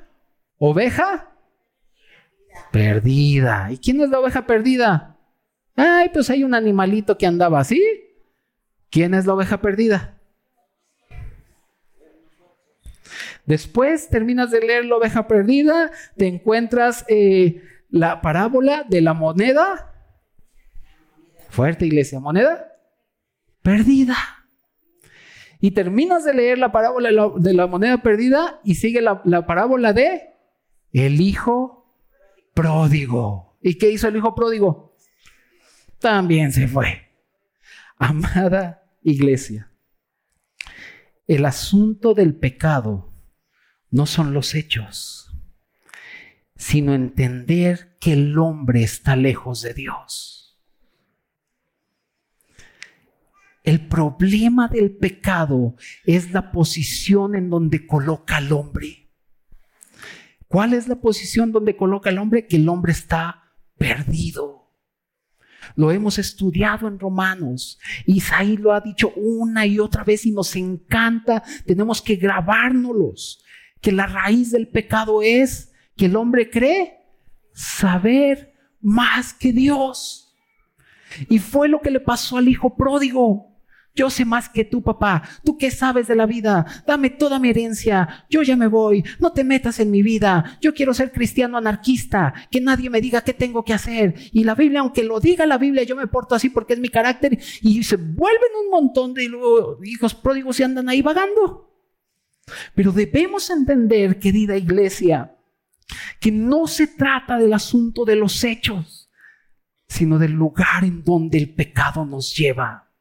oveja 0.58 1.32
perdida. 2.72 3.72
¿Y 3.72 3.78
quién 3.78 4.02
es 4.02 4.10
la 4.10 4.20
oveja 4.20 4.46
perdida? 4.48 5.18
Ay, 5.76 6.10
pues 6.14 6.30
hay 6.30 6.44
un 6.44 6.54
animalito 6.54 7.18
que 7.18 7.28
andaba 7.28 7.60
así. 7.60 7.82
¿Quién 8.90 9.14
es 9.14 9.26
la 9.26 9.34
oveja 9.34 9.62
perdida? 9.62 10.21
Después 13.52 14.08
terminas 14.08 14.50
de 14.50 14.62
leer 14.62 14.86
la 14.86 14.96
oveja 14.96 15.28
perdida, 15.28 15.92
te 16.16 16.26
encuentras 16.26 17.04
eh, 17.10 17.62
la 17.90 18.22
parábola 18.22 18.86
de 18.88 19.02
la 19.02 19.14
moneda. 19.14 19.94
Fuerte 21.50 21.86
iglesia, 21.86 22.22
moneda 22.22 22.72
perdida. 23.62 24.16
Y 25.60 25.72
terminas 25.72 26.24
de 26.24 26.34
leer 26.34 26.60
la 26.60 26.72
parábola 26.72 27.10
de 27.36 27.54
la, 27.54 27.68
moneda 27.68 27.98
perdida 28.02 28.62
y 28.64 28.76
sigue 28.76 29.02
la, 29.02 29.22
la 29.26 29.46
parábola 29.46 29.92
de 29.92 30.30
el 30.94 31.20
hijo 31.20 31.94
pródigo. 32.54 33.58
¿Y 33.62 33.78
qué 33.78 33.92
hizo 33.92 34.08
el 34.08 34.16
hijo 34.16 34.34
pródigo? 34.34 34.96
También 36.00 36.54
se 36.54 36.70
fue. 36.70 37.10
Amada 37.98 38.82
iglesia, 39.04 39.70
el 41.28 41.46
asunto 41.46 42.14
del 42.14 42.34
pecado 42.34 43.11
no 43.92 44.06
son 44.06 44.34
los 44.34 44.56
hechos, 44.56 45.32
sino 46.56 46.94
entender 46.94 47.98
que 48.00 48.14
el 48.14 48.38
hombre 48.38 48.84
está 48.84 49.16
lejos 49.16 49.62
de 49.62 49.74
Dios. 49.74 50.60
El 53.64 53.88
problema 53.88 54.68
del 54.68 54.96
pecado 54.96 55.76
es 56.06 56.32
la 56.32 56.52
posición 56.52 57.36
en 57.36 57.50
donde 57.50 57.86
coloca 57.86 58.38
al 58.38 58.52
hombre. 58.54 59.10
¿Cuál 60.48 60.74
es 60.74 60.88
la 60.88 60.96
posición 60.96 61.52
donde 61.52 61.78
coloca 61.78 62.10
al 62.10 62.18
hombre? 62.18 62.48
Que 62.48 62.58
el 62.58 62.68
hombre 62.70 62.92
está 62.92 63.54
perdido. 63.78 64.62
Lo 65.76 65.92
hemos 65.92 66.18
estudiado 66.18 66.88
en 66.88 67.00
Romanos. 67.00 67.80
Isaí 68.06 68.58
lo 68.58 68.74
ha 68.74 68.82
dicho 68.82 69.14
una 69.16 69.66
y 69.66 69.80
otra 69.80 70.04
vez 70.04 70.26
y 70.26 70.32
nos 70.32 70.56
encanta. 70.56 71.44
Tenemos 71.66 72.02
que 72.02 72.16
grabárnoslos. 72.16 73.44
Que 73.82 73.92
la 73.92 74.08
raíz 74.08 74.52
del 74.52 74.68
pecado 74.68 75.22
es 75.22 75.74
que 75.98 76.06
el 76.06 76.16
hombre 76.16 76.50
cree 76.50 77.00
saber 77.54 78.54
más 78.80 79.34
que 79.34 79.52
Dios. 79.52 80.36
Y 81.30 81.40
fue 81.40 81.68
lo 81.68 81.82
que 81.82 81.92
le 81.92 82.00
pasó 82.00 82.38
al 82.38 82.48
hijo 82.48 82.76
pródigo. 82.76 83.52
Yo 83.94 84.10
sé 84.10 84.24
más 84.24 84.48
que 84.48 84.64
tú, 84.64 84.82
papá. 84.82 85.22
¿Tú 85.44 85.58
qué 85.58 85.70
sabes 85.70 86.08
de 86.08 86.16
la 86.16 86.26
vida? 86.26 86.66
Dame 86.88 87.10
toda 87.10 87.40
mi 87.40 87.50
herencia. 87.50 88.26
Yo 88.30 88.42
ya 88.42 88.56
me 88.56 88.68
voy. 88.68 89.04
No 89.20 89.34
te 89.34 89.44
metas 89.44 89.82
en 89.82 89.92
mi 89.92 90.02
vida. 90.02 90.58
Yo 90.62 90.74
quiero 90.74 90.94
ser 90.94 91.12
cristiano 91.12 91.58
anarquista. 91.58 92.34
Que 92.50 92.62
nadie 92.62 92.90
me 92.90 93.02
diga 93.02 93.22
qué 93.22 93.34
tengo 93.34 93.66
que 93.66 93.74
hacer. 93.74 94.16
Y 94.32 94.46
la 94.46 94.56
Biblia, 94.56 94.80
aunque 94.80 95.04
lo 95.04 95.20
diga 95.20 95.46
la 95.46 95.58
Biblia, 95.58 95.84
yo 95.84 95.98
me 95.98 96.08
porto 96.08 96.36
así 96.36 96.50
porque 96.50 96.74
es 96.74 96.80
mi 96.80 96.88
carácter. 96.88 97.38
Y 97.62 97.84
se 97.84 97.98
vuelven 97.98 98.52
un 98.64 98.72
montón 98.72 99.14
de 99.14 99.30
hijos 99.84 100.16
pródigos 100.16 100.60
y 100.60 100.64
andan 100.64 100.88
ahí 100.88 101.02
vagando. 101.02 101.71
Pero 102.76 102.92
debemos 102.92 103.50
entender, 103.50 104.20
querida 104.20 104.58
iglesia, 104.58 105.36
que 106.20 106.32
no 106.32 106.68
se 106.68 106.88
trata 106.88 107.38
del 107.38 107.54
asunto 107.54 108.06
de 108.06 108.16
los 108.16 108.44
hechos, 108.44 109.10
sino 109.88 110.18
del 110.18 110.32
lugar 110.32 110.84
en 110.84 111.04
donde 111.04 111.38
el 111.38 111.54
pecado 111.54 112.06
nos 112.06 112.36
lleva 112.36 112.92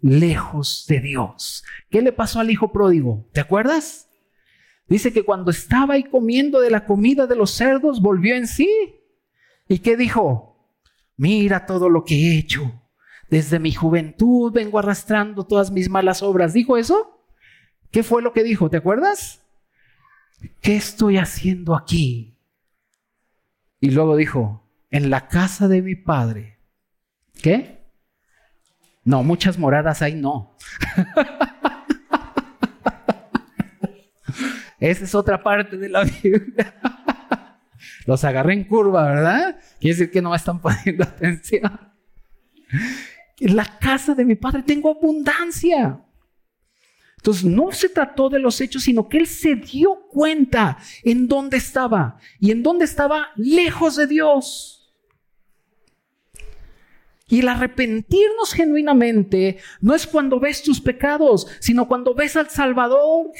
lejos 0.00 0.84
de 0.88 1.00
Dios. 1.00 1.64
¿Qué 1.90 2.02
le 2.02 2.12
pasó 2.12 2.40
al 2.40 2.50
hijo 2.50 2.72
pródigo? 2.72 3.28
¿Te 3.32 3.40
acuerdas? 3.40 4.08
Dice 4.86 5.12
que 5.12 5.24
cuando 5.24 5.50
estaba 5.50 5.94
ahí 5.94 6.04
comiendo 6.04 6.60
de 6.60 6.70
la 6.70 6.84
comida 6.84 7.26
de 7.26 7.36
los 7.36 7.50
cerdos, 7.50 8.00
volvió 8.00 8.34
en 8.34 8.46
sí. 8.46 8.68
¿Y 9.68 9.80
qué 9.80 9.96
dijo? 9.96 10.74
Mira 11.16 11.66
todo 11.66 11.88
lo 11.88 12.04
que 12.04 12.14
he 12.14 12.38
hecho. 12.38 12.82
Desde 13.28 13.58
mi 13.58 13.72
juventud 13.72 14.52
vengo 14.52 14.78
arrastrando 14.78 15.44
todas 15.44 15.70
mis 15.70 15.90
malas 15.90 16.22
obras. 16.22 16.54
¿Dijo 16.54 16.76
eso? 16.78 17.17
¿Qué 17.90 18.02
fue 18.02 18.22
lo 18.22 18.32
que 18.32 18.42
dijo? 18.42 18.70
¿Te 18.70 18.76
acuerdas? 18.76 19.42
¿Qué 20.60 20.76
estoy 20.76 21.18
haciendo 21.18 21.74
aquí? 21.74 22.36
Y 23.80 23.90
luego 23.90 24.16
dijo, 24.16 24.68
en 24.90 25.10
la 25.10 25.28
casa 25.28 25.68
de 25.68 25.82
mi 25.82 25.94
padre. 25.94 26.58
¿Qué? 27.42 27.78
No, 29.04 29.22
muchas 29.22 29.58
moradas 29.58 30.02
hay 30.02 30.14
no. 30.14 30.56
Esa 34.80 35.04
es 35.04 35.14
otra 35.14 35.42
parte 35.42 35.76
de 35.76 35.88
la 35.88 36.04
Biblia. 36.04 36.74
Los 38.06 38.24
agarré 38.24 38.54
en 38.54 38.64
curva, 38.64 39.06
¿verdad? 39.06 39.58
Quiere 39.80 39.96
decir 39.96 40.10
que 40.10 40.22
no 40.22 40.30
me 40.30 40.36
están 40.36 40.60
poniendo 40.60 41.04
atención. 41.08 41.80
En 43.40 43.56
la 43.56 43.64
casa 43.78 44.14
de 44.14 44.24
mi 44.24 44.34
padre 44.34 44.62
tengo 44.62 44.90
abundancia. 44.90 46.00
Entonces 47.18 47.44
no 47.44 47.72
se 47.72 47.88
trató 47.88 48.28
de 48.28 48.38
los 48.38 48.60
hechos, 48.60 48.84
sino 48.84 49.08
que 49.08 49.18
él 49.18 49.26
se 49.26 49.56
dio 49.56 50.06
cuenta 50.08 50.78
en 51.02 51.26
dónde 51.26 51.56
estaba. 51.56 52.18
Y 52.38 52.52
en 52.52 52.62
dónde 52.62 52.84
estaba 52.84 53.28
lejos 53.36 53.96
de 53.96 54.06
Dios. 54.06 54.94
Y 57.26 57.40
el 57.40 57.48
arrepentirnos 57.48 58.54
genuinamente 58.54 59.58
no 59.80 59.94
es 59.94 60.06
cuando 60.06 60.38
ves 60.38 60.62
tus 60.62 60.80
pecados, 60.80 61.48
sino 61.58 61.88
cuando 61.88 62.14
ves 62.14 62.36
al 62.36 62.48
Salvador. 62.50 63.32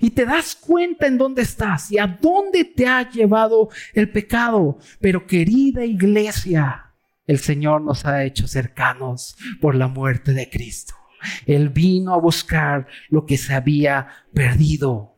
Y 0.00 0.10
te 0.10 0.24
das 0.24 0.56
cuenta 0.56 1.06
en 1.06 1.18
dónde 1.18 1.42
estás 1.42 1.92
y 1.92 1.98
a 1.98 2.06
dónde 2.06 2.64
te 2.64 2.86
ha 2.86 3.08
llevado 3.10 3.68
el 3.92 4.10
pecado. 4.10 4.78
Pero 5.00 5.26
querida 5.26 5.84
iglesia, 5.84 6.94
el 7.26 7.38
Señor 7.38 7.82
nos 7.82 8.06
ha 8.06 8.24
hecho 8.24 8.48
cercanos 8.48 9.36
por 9.60 9.74
la 9.74 9.86
muerte 9.86 10.32
de 10.32 10.48
Cristo. 10.48 10.99
Él 11.46 11.68
vino 11.68 12.14
a 12.14 12.18
buscar 12.18 12.86
lo 13.08 13.26
que 13.26 13.36
se 13.36 13.54
había 13.54 14.08
perdido. 14.32 15.16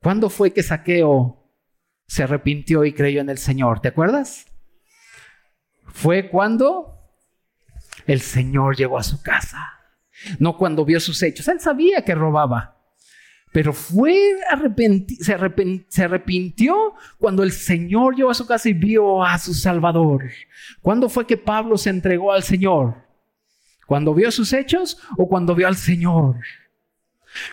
¿Cuándo 0.00 0.30
fue 0.30 0.52
que 0.52 0.62
Saqueo 0.62 1.50
se 2.06 2.22
arrepintió 2.22 2.84
y 2.84 2.92
creyó 2.92 3.20
en 3.20 3.30
el 3.30 3.38
Señor? 3.38 3.80
¿Te 3.80 3.88
acuerdas? 3.88 4.48
fue 5.92 6.28
cuando 6.28 6.94
el 8.06 8.20
Señor 8.20 8.76
llegó 8.76 8.98
a 8.98 9.02
su 9.02 9.22
casa, 9.22 9.58
no 10.38 10.56
cuando 10.56 10.84
vio 10.84 11.00
sus 11.00 11.22
hechos. 11.22 11.48
Él 11.48 11.60
sabía 11.60 12.02
que 12.02 12.14
robaba, 12.14 12.76
pero 13.52 13.72
fue 13.72 14.36
se, 15.20 15.36
se 15.88 16.04
arrepintió 16.04 16.94
cuando 17.18 17.42
el 17.42 17.52
Señor 17.52 18.16
llegó 18.16 18.30
a 18.30 18.34
su 18.34 18.46
casa 18.46 18.68
y 18.68 18.74
vio 18.74 19.24
a 19.24 19.38
su 19.38 19.54
Salvador. 19.54 20.30
¿Cuándo 20.80 21.08
fue 21.08 21.26
que 21.26 21.36
Pablo 21.36 21.76
se 21.76 21.90
entregó 21.90 22.32
al 22.32 22.42
Señor? 22.42 23.07
¿Cuando 23.88 24.12
vio 24.12 24.30
sus 24.30 24.52
hechos 24.52 24.98
o 25.16 25.26
cuando 25.26 25.54
vio 25.54 25.66
al 25.66 25.76
Señor? 25.76 26.36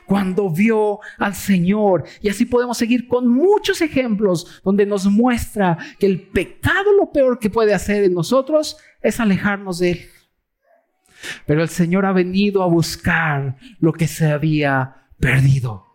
cuando 0.05 0.49
vio 0.49 0.99
al 1.17 1.35
Señor. 1.35 2.05
Y 2.21 2.29
así 2.29 2.45
podemos 2.45 2.77
seguir 2.77 3.07
con 3.07 3.27
muchos 3.27 3.81
ejemplos 3.81 4.61
donde 4.63 4.85
nos 4.85 5.05
muestra 5.05 5.77
que 5.99 6.07
el 6.07 6.21
pecado 6.21 6.93
lo 6.97 7.11
peor 7.11 7.39
que 7.39 7.49
puede 7.49 7.73
hacer 7.73 8.03
en 8.03 8.13
nosotros 8.13 8.77
es 9.01 9.19
alejarnos 9.19 9.79
de 9.79 9.91
Él. 9.91 10.09
Pero 11.45 11.61
el 11.61 11.69
Señor 11.69 12.05
ha 12.05 12.13
venido 12.13 12.63
a 12.63 12.67
buscar 12.67 13.57
lo 13.79 13.93
que 13.93 14.07
se 14.07 14.31
había 14.31 15.07
perdido. 15.19 15.85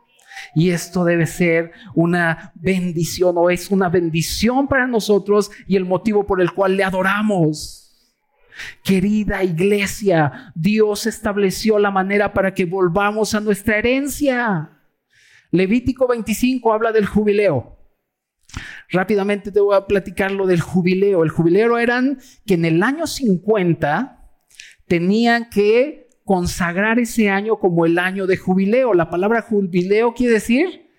Y 0.55 0.71
esto 0.71 1.05
debe 1.05 1.27
ser 1.27 1.73
una 1.95 2.53
bendición 2.55 3.35
o 3.39 3.51
es 3.51 3.71
una 3.71 3.89
bendición 3.89 4.69
para 4.69 4.87
nosotros 4.87 5.51
y 5.67 5.77
el 5.77 5.85
motivo 5.85 6.27
por 6.27 6.41
el 6.41 6.53
cual 6.53 6.77
le 6.77 6.85
adoramos. 6.85 7.80
Querida 8.83 9.43
iglesia, 9.45 10.53
Dios 10.55 11.07
estableció 11.07 11.79
la 11.79 11.91
manera 11.91 12.33
para 12.33 12.55
que 12.55 12.65
volvamos 12.65 13.35
a 13.35 13.41
nuestra 13.41 13.79
herencia. 13.79 14.71
Levítico 15.51 16.09
25 16.09 16.73
habla 16.73 16.93
del 16.93 17.07
jubileo. 17.07 17.79
Rápidamente 18.91 19.53
te 19.53 19.61
voy 19.61 19.77
a 19.77 19.87
platicar 19.87 20.33
lo 20.33 20.47
del 20.47 20.61
jubileo. 20.61 21.23
El 21.23 21.31
jubileo 21.31 21.79
eran 21.79 22.19
que 22.47 22.55
en 22.55 22.65
el 22.65 22.83
año 22.83 23.07
50 23.07 24.29
tenían 24.87 25.49
que 25.49 26.09
consagrar 26.25 26.99
ese 26.99 27.31
año 27.31 27.59
como 27.59 27.87
el 27.87 27.99
año 27.99 28.27
de 28.27 28.37
jubileo. 28.37 28.95
La 28.95 29.11
palabra 29.11 29.43
jubileo 29.43 30.15
quiere 30.15 30.35
decir 30.35 30.91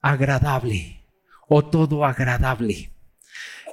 agradable 0.00 1.06
o 1.48 1.64
todo 1.64 2.04
agradable 2.04 2.92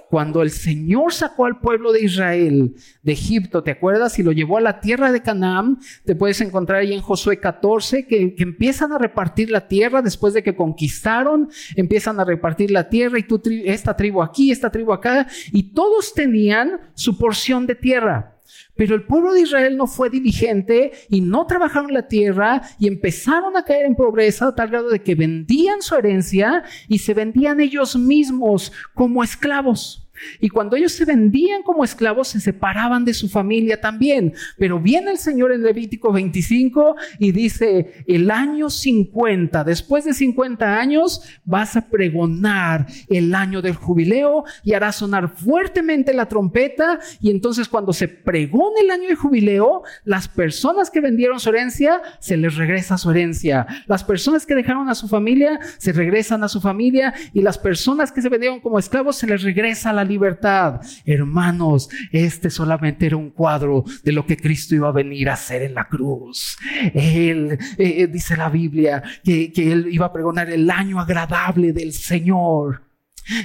cuando 0.10 0.42
el 0.42 0.52
Señor 0.52 1.14
sacó 1.14 1.46
al 1.46 1.60
pueblo 1.60 1.92
de 1.92 2.02
Israel 2.02 2.76
de 3.02 3.12
Egipto, 3.12 3.64
¿te 3.64 3.72
acuerdas? 3.72 4.18
Y 4.20 4.24
lo 4.24 4.32
llevó 4.32 4.58
a 4.58 4.62
la 4.62 4.80
tierra 4.80 5.12
de 5.12 5.22
Canaán, 5.22 5.80
te 6.06 6.16
puedes 6.16 6.40
encontrar 6.42 6.80
ahí 6.80 6.94
en 6.94 7.02
Josué 7.02 7.40
14, 7.40 8.08
que, 8.08 8.36
empiezan 8.38 8.94
a 8.94 8.98
repartir 8.98 9.52
la 9.52 9.68
tierra 9.68 10.02
después 10.02 10.34
de 10.34 10.44
que 10.44 10.56
conquistaron, 10.56 11.50
empiezan 11.76 12.20
a 12.20 12.26
repartir 12.26 12.72
la 12.72 12.90
tierra 12.90 13.20
y 13.20 13.24
tú, 13.24 13.42
esta 13.66 13.96
tribu 13.96 14.22
aquí, 14.22 14.52
esta 14.52 14.70
tribu 14.70 14.94
acá, 14.94 15.28
y 15.52 15.74
todos 15.74 16.14
tenían 16.14 16.80
su 16.94 17.18
porción 17.18 17.68
de 17.68 17.76
tierra. 17.76 18.37
Pero 18.76 18.96
el 18.96 19.04
pueblo 19.04 19.34
de 19.34 19.42
Israel 19.42 19.78
no 19.78 19.88
fue 19.88 20.10
diligente 20.10 20.92
y 21.10 21.22
no 21.22 21.46
trabajaron 21.46 21.94
la 21.94 22.08
tierra 22.08 22.62
y 22.80 22.88
empezaron 22.88 23.58
a 23.58 23.64
caer 23.64 23.86
en 23.86 23.96
pobreza 23.96 24.48
a 24.48 24.56
tal 24.56 24.70
grado 24.70 24.90
de 24.90 25.02
que 25.02 25.16
vendían 25.16 25.82
su 25.82 25.96
herencia 25.96 26.64
y 26.88 27.00
se 27.00 27.14
vendían 27.14 27.60
ellos 27.60 27.96
mismos 27.96 28.72
como 28.94 29.24
esclavos. 29.24 30.07
Y 30.40 30.50
cuando 30.50 30.76
ellos 30.76 30.92
se 30.92 31.06
vendían 31.06 31.64
como 31.64 31.84
esclavos, 31.84 32.30
se 32.30 32.40
separaban 32.40 33.06
de 33.06 33.14
su 33.14 33.30
familia 33.30 33.80
también. 33.80 34.34
Pero 34.58 34.80
viene 34.80 35.12
el 35.12 35.18
Señor 35.18 35.52
en 35.52 35.64
Levítico 35.64 36.12
25 36.12 36.96
y 37.20 37.32
dice, 37.32 38.04
el 38.08 38.32
año 38.32 38.70
50, 38.70 39.64
después 39.64 40.06
de 40.06 40.14
50 40.14 40.80
años, 40.80 41.22
vas 41.46 41.76
a 41.76 41.90
pregonar 41.90 42.88
el 43.10 43.34
año 43.36 43.62
del 43.62 43.76
jubileo 43.76 44.44
y 44.64 44.74
harás 44.74 44.98
sonar 44.98 45.30
fuertemente 45.30 46.14
la 46.14 46.28
trompeta. 46.28 47.00
Y 47.22 47.32
entonces 47.32 47.68
cuando 47.68 47.94
se 47.94 48.08
pregone 48.08 48.82
el 48.82 48.92
año 48.92 49.08
del 49.08 49.16
jubileo, 49.16 49.84
las 50.04 50.28
personas 50.28 50.90
que 50.90 51.02
vendieron 51.02 51.40
su 51.40 51.50
herencia, 51.50 52.02
se 52.20 52.38
les 52.38 52.56
regresa 52.56 52.98
su 52.98 53.12
herencia. 53.12 53.66
Las 53.88 54.04
personas 54.04 54.46
que 54.46 54.56
dejaron 54.56 54.90
a 54.90 54.96
su 54.96 55.08
familia, 55.08 55.60
se 55.78 55.92
regresan 55.92 56.44
a 56.44 56.48
su 56.48 56.62
familia. 56.62 57.14
Y 57.34 57.42
las 57.42 57.58
personas 57.58 58.12
que 58.12 58.22
se 58.22 58.30
vendieron 58.30 58.60
como 58.60 58.80
esclavos, 58.80 59.18
se 59.18 59.28
les 59.28 59.44
regresa 59.44 59.94
la 59.94 60.04
libertad. 60.08 60.82
Hermanos, 61.06 61.90
este 62.12 62.50
solamente 62.50 63.06
era 63.06 63.18
un 63.18 63.30
cuadro 63.30 63.84
de 64.04 64.12
lo 64.12 64.26
que 64.26 64.38
Cristo 64.38 64.74
iba 64.74 64.90
a 64.90 64.94
venir 64.94 65.30
a 65.30 65.34
hacer 65.34 65.62
en 65.62 65.76
la 65.76 65.88
cruz. 65.88 66.58
Él, 66.94 67.58
eh, 67.78 68.02
eh, 68.02 68.08
dice 68.08 68.36
la 68.36 68.50
Biblia, 68.50 69.04
que, 69.24 69.52
que 69.52 69.72
Él 69.72 69.88
iba 69.92 70.08
a 70.08 70.14
pregonar 70.14 70.50
el 70.50 70.70
año 70.72 71.00
agradable 71.00 71.74
del 71.74 71.94
Señor. 71.94 72.88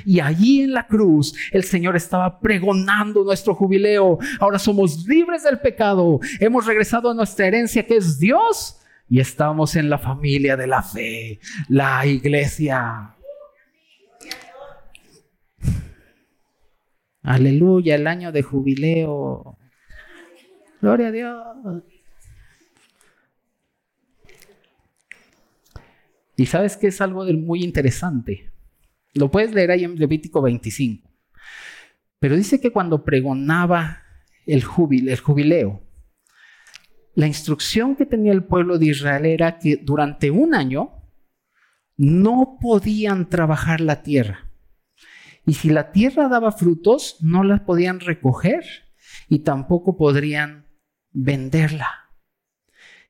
Y 0.05 0.21
allí 0.21 0.63
en 0.63 0.73
la 0.73 0.87
cruz 0.87 1.35
el 1.51 1.65
Señor 1.65 1.97
estaba 1.97 2.41
pregonando 2.41 3.25
nuestro 3.25 3.55
jubileo. 3.55 4.19
Ahora 4.39 4.59
somos 4.59 5.07
libres 5.07 5.43
del 5.43 5.59
pecado. 5.59 6.21
Hemos 6.41 6.67
regresado 6.67 7.11
a 7.11 7.15
nuestra 7.15 7.47
herencia 7.47 7.85
que 7.85 7.97
es 7.97 8.19
Dios 8.19 8.79
y 9.09 9.21
estamos 9.21 9.77
en 9.77 9.91
la 9.91 9.99
familia 9.99 10.57
de 10.57 10.67
la 10.67 10.83
fe, 10.83 11.41
la 11.69 12.07
iglesia. 12.07 13.15
Aleluya, 17.23 17.95
el 17.95 18.07
año 18.07 18.33
de 18.33 18.43
jubileo. 18.43 19.59
Gloria 20.81 21.09
a 21.09 21.13
Dios. 21.13 21.83
Y 26.37 26.47
sabes 26.47 26.77
que 26.77 26.89
es 26.89 27.01
algo 27.01 27.25
muy 27.25 27.63
interesante. 27.63 28.51
Lo 29.15 29.31
puedes 29.31 29.55
leer 29.55 29.71
ahí 29.71 29.85
en 29.85 29.97
Levítico 29.97 30.43
25. 30.43 31.09
Pero 32.19 32.37
dice 32.37 32.61
que 32.61 32.73
cuando 32.73 33.05
pregonaba 33.05 34.03
el, 34.47 34.65
el 35.09 35.21
jubileo, 35.21 35.83
la 37.15 37.27
instrucción 37.27 37.95
que 37.95 38.07
tenía 38.07 38.33
el 38.33 38.45
pueblo 38.45 38.79
de 38.79 38.87
Israel 38.87 39.27
era 39.27 39.59
que 39.59 39.77
durante 39.77 40.31
un 40.31 40.55
año 40.55 41.03
no 41.97 42.59
podían 42.61 43.29
trabajar 43.29 43.81
la 43.81 44.03
tierra. 44.03 44.52
Y 45.45 45.55
si 45.55 45.71
la 45.71 45.91
tierra 45.93 46.29
daba 46.29 46.53
frutos, 46.53 47.17
no 47.21 47.43
las 47.43 47.61
podían 47.61 48.01
recoger 48.01 48.65
y 49.29 49.41
tampoco 49.41 49.97
podrían 49.97 50.69
venderla. 51.11 51.89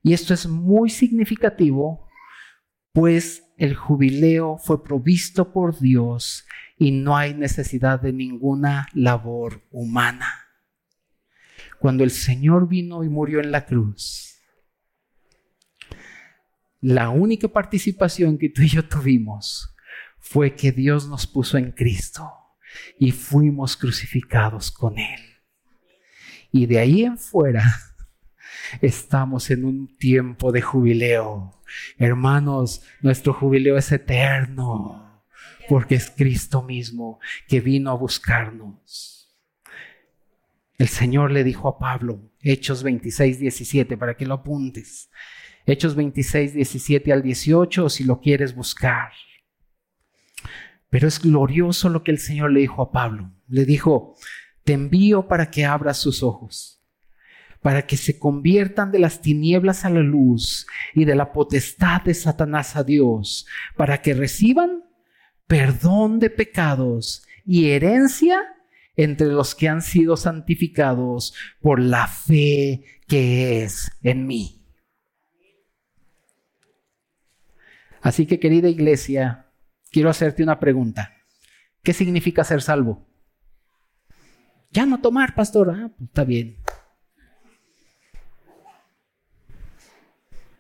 Y 0.02 0.14
esto 0.14 0.34
es 0.34 0.46
muy 0.46 0.90
significativo, 0.90 2.08
pues 2.92 3.44
el 3.56 3.74
jubileo 3.74 4.58
fue 4.58 4.82
provisto 4.82 5.52
por 5.52 5.78
Dios 5.78 6.46
y 6.76 6.90
no 6.90 7.16
hay 7.16 7.34
necesidad 7.34 8.00
de 8.00 8.12
ninguna 8.12 8.88
labor 8.92 9.62
humana. 9.70 10.26
Cuando 11.78 12.02
el 12.02 12.10
Señor 12.10 12.68
vino 12.68 13.04
y 13.04 13.08
murió 13.08 13.40
en 13.40 13.52
la 13.52 13.66
cruz, 13.66 14.40
la 16.80 17.10
única 17.10 17.46
participación 17.48 18.38
que 18.38 18.48
tú 18.48 18.62
y 18.62 18.68
yo 18.68 18.88
tuvimos 18.88 19.71
fue 20.22 20.54
que 20.54 20.72
Dios 20.72 21.06
nos 21.06 21.26
puso 21.26 21.58
en 21.58 21.72
Cristo 21.72 22.32
y 22.98 23.10
fuimos 23.10 23.76
crucificados 23.76 24.70
con 24.72 24.98
Él. 24.98 25.20
Y 26.50 26.64
de 26.64 26.78
ahí 26.78 27.02
en 27.02 27.18
fuera 27.18 27.62
estamos 28.80 29.50
en 29.50 29.66
un 29.66 29.98
tiempo 29.98 30.52
de 30.52 30.62
jubileo 30.62 31.62
Hermanos, 31.98 32.82
nuestro 33.00 33.32
jubileo 33.32 33.76
es 33.76 33.92
eterno, 33.92 35.24
porque 35.68 35.94
es 35.94 36.10
Cristo 36.10 36.62
mismo 36.62 37.20
que 37.48 37.60
vino 37.60 37.90
a 37.90 37.94
buscarnos. 37.94 39.34
El 40.78 40.88
Señor 40.88 41.30
le 41.30 41.44
dijo 41.44 41.68
a 41.68 41.78
Pablo, 41.78 42.32
Hechos 42.40 42.82
26, 42.82 43.38
17, 43.38 43.96
para 43.96 44.16
que 44.16 44.26
lo 44.26 44.34
apuntes. 44.34 45.10
Hechos 45.64 45.94
26, 45.94 46.54
17 46.54 47.12
al 47.12 47.22
18, 47.22 47.88
si 47.88 48.04
lo 48.04 48.20
quieres 48.20 48.54
buscar. 48.54 49.12
Pero 50.92 51.08
es 51.08 51.22
glorioso 51.22 51.88
lo 51.88 52.04
que 52.04 52.10
el 52.10 52.18
Señor 52.18 52.52
le 52.52 52.60
dijo 52.60 52.82
a 52.82 52.92
Pablo. 52.92 53.32
Le 53.48 53.64
dijo, 53.64 54.14
te 54.62 54.74
envío 54.74 55.26
para 55.26 55.50
que 55.50 55.64
abras 55.64 55.96
sus 55.96 56.22
ojos 56.22 56.82
para 57.62 57.86
que 57.86 57.96
se 57.96 58.18
conviertan 58.18 58.90
de 58.90 58.98
las 58.98 59.22
tinieblas 59.22 59.84
a 59.84 59.90
la 59.90 60.00
luz 60.00 60.66
y 60.94 61.04
de 61.04 61.14
la 61.14 61.32
potestad 61.32 62.02
de 62.02 62.12
Satanás 62.12 62.74
a 62.74 62.82
Dios, 62.82 63.46
para 63.76 64.02
que 64.02 64.14
reciban 64.14 64.82
perdón 65.46 66.18
de 66.18 66.28
pecados 66.28 67.24
y 67.46 67.70
herencia 67.70 68.40
entre 68.96 69.28
los 69.28 69.54
que 69.54 69.68
han 69.68 69.80
sido 69.80 70.16
santificados 70.16 71.34
por 71.60 71.80
la 71.80 72.08
fe 72.08 72.82
que 73.06 73.62
es 73.62 73.90
en 74.02 74.26
mí. 74.26 74.58
Así 78.00 78.26
que 78.26 78.40
querida 78.40 78.68
iglesia, 78.68 79.41
quiero 79.92 80.10
hacerte 80.10 80.42
una 80.42 80.58
pregunta. 80.58 81.14
¿Qué 81.82 81.92
significa 81.92 82.42
ser 82.42 82.62
salvo? 82.62 83.06
Ya 84.70 84.86
no 84.86 85.00
tomar, 85.00 85.34
pastor. 85.34 85.70
Ah, 85.70 85.90
pues 85.96 86.08
está 86.08 86.24
bien. 86.24 86.56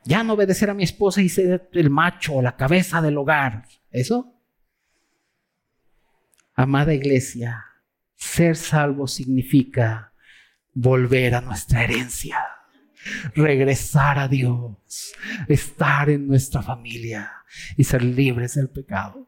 Ya 0.04 0.22
no 0.22 0.34
obedecer 0.34 0.68
a 0.68 0.74
mi 0.74 0.82
esposa 0.82 1.22
y 1.22 1.28
ser 1.28 1.68
el 1.72 1.90
macho, 1.90 2.42
la 2.42 2.56
cabeza 2.56 3.00
del 3.00 3.16
hogar. 3.16 3.66
¿Eso? 3.90 4.34
Amada 6.54 6.92
iglesia, 6.92 7.64
ser 8.14 8.56
salvo 8.56 9.06
significa 9.06 10.12
volver 10.74 11.34
a 11.34 11.40
nuestra 11.40 11.84
herencia, 11.84 12.38
regresar 13.34 14.18
a 14.18 14.28
Dios, 14.28 15.14
estar 15.48 16.10
en 16.10 16.28
nuestra 16.28 16.62
familia 16.62 17.32
y 17.76 17.84
ser 17.84 18.02
libres 18.02 18.54
del 18.54 18.68
pecado. 18.68 19.26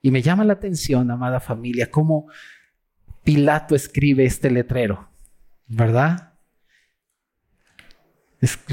Y 0.00 0.10
me 0.10 0.22
llama 0.22 0.44
la 0.44 0.54
atención, 0.54 1.10
amada 1.10 1.38
familia, 1.38 1.90
cómo 1.90 2.26
Pilato 3.22 3.76
escribe 3.76 4.24
este 4.24 4.50
letrero, 4.50 5.08
¿verdad? 5.68 6.31